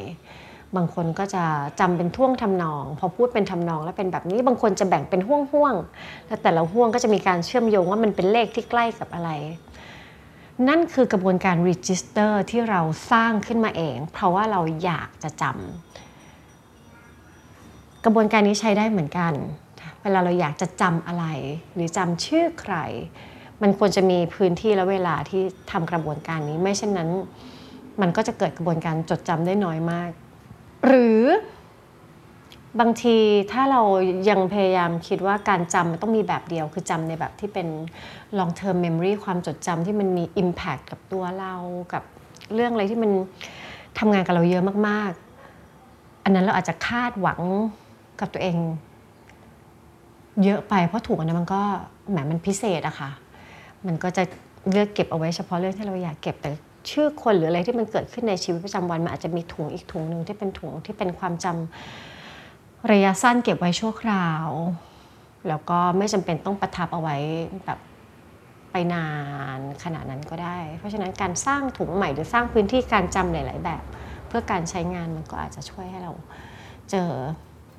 [0.76, 1.44] บางคนก็จะ
[1.80, 9.30] จำเป็นท่วงทำนอง พอพูดเป็นทำนองแล้วเป็นแบบนี้บางคนจะแบ่งเป็นห่วงห่วงๆแล้วแต่ละห่วงก็จะมีการเชื่อมโยงว่ามันเป็นเลขที่ใกล้กับอะไร
[10.68, 12.80] นั่นคือกระบวนการ register ที่เรา
[13.12, 19.32] สร้างขึ้นมาเอง เพราะว่าเราอยากจะจำกระบวนการนี้ใช้ได้เหมือนกัน
[20.02, 21.24] เวลาเราอยากจะจำอะไร
[21.74, 22.74] หรือจำชื่อใคร
[23.62, 25.42] มันควรจะมีพื้นที่และเวลาที่
[25.72, 27.10] ทำกระบวนการนี้ไม่เช่นนั้น
[28.00, 30.10] มันก็จะเกิดกระบวนการจดจำได้น้อยมาก
[30.86, 31.22] หรือ
[32.80, 33.16] บางที
[33.52, 33.82] ถ้าเรา
[34.30, 37.68] ยังพยายามคิดว่าการจำมันต้องมีแบบเดียว คือจำในแบบที่เป็น
[38.38, 41.54] long term memory ความจดจำที่มันมี impact กับตัวเรา
[41.92, 42.02] กับ
[42.54, 43.10] เรื่องอะไรที่มัน
[43.98, 47.40] ทำงานกับเราเยอะมากๆ อันนั้นเราอาจจะคาดหวัง
[48.20, 48.56] กับตัวเอง
[50.44, 51.62] เยอะไปเพราะถูกอันนั้นมันก็
[52.10, 53.10] แหมมันพิเศษอะค่ะ
[53.86, 54.22] มันก็จะ
[54.70, 56.50] เลือกเก็บเอาไว้เฉพาะเรื่องที่เราอยากเก็บแต่
[56.90, 64.48] ชื่อคนหรืออะไรที่มันเกิดขึ้นในชีวิตประจำวันมันอาจจะมีถุงอีกถุงหนึ่งที่เป็นถุงที่เป็นความจำระยะสั้นเก็บไว้ชั่วคราว
[65.48, 67.16] แล้วก็ไม่จำเป็นต้องประทับเอาไว้
[67.64, 67.78] แบบ
[68.72, 69.06] ไปนา
[69.58, 73.82] นขนาดนั้นก็ได้ เพราะฉะนั้นการสร้างถุงใหม่หรือสร้างพื้นที่การจำหลาย ๆ แบบ
[74.28, 76.12] เพื่อการใช้งานมันก็อาจจะช่วยให้เรา
[76.90, 77.10] เจอ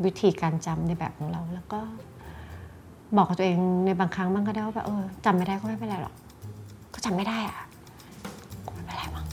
[0.06, 1.80] วิธีการจำในแบบของเรา แล้วก็
[3.18, 6.16] บอกกับตัวเองในบางครั้งบ้างก็ได้ว่าแบบเออจำไม่ได้ก็ไม่เป็นไรหรอก
[6.94, 7.63] ก็จำไม่ได้อะ
[8.94, 9.26] ไป็นไรมั้ง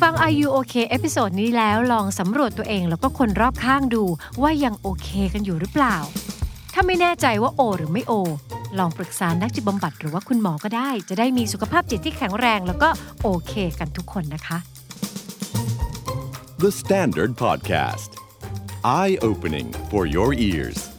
[0.00, 4.04] ฟัง Are You OK episode นี้แล้วลองสำรวจตัวเองแล้วก็คนรอบข้างดู
[4.42, 5.96] ว่ายังโอเคกันอยู่หรือเปล่า
[6.74, 8.12] ถ้าไม่แน่ใจว่าโอ หรือไม่โอ
[8.78, 12.88] ลองปรึกษานักจิตบำบัดหรือว่าคุณหมอก็ได้ จะได้มีสุขภาพจิตที่แข็งแรง แล้วก็
[13.22, 14.58] โอเคกันทุกคนนะคะ
[16.64, 18.10] The Standard Podcast.
[18.84, 20.89] Eye opening for your ears.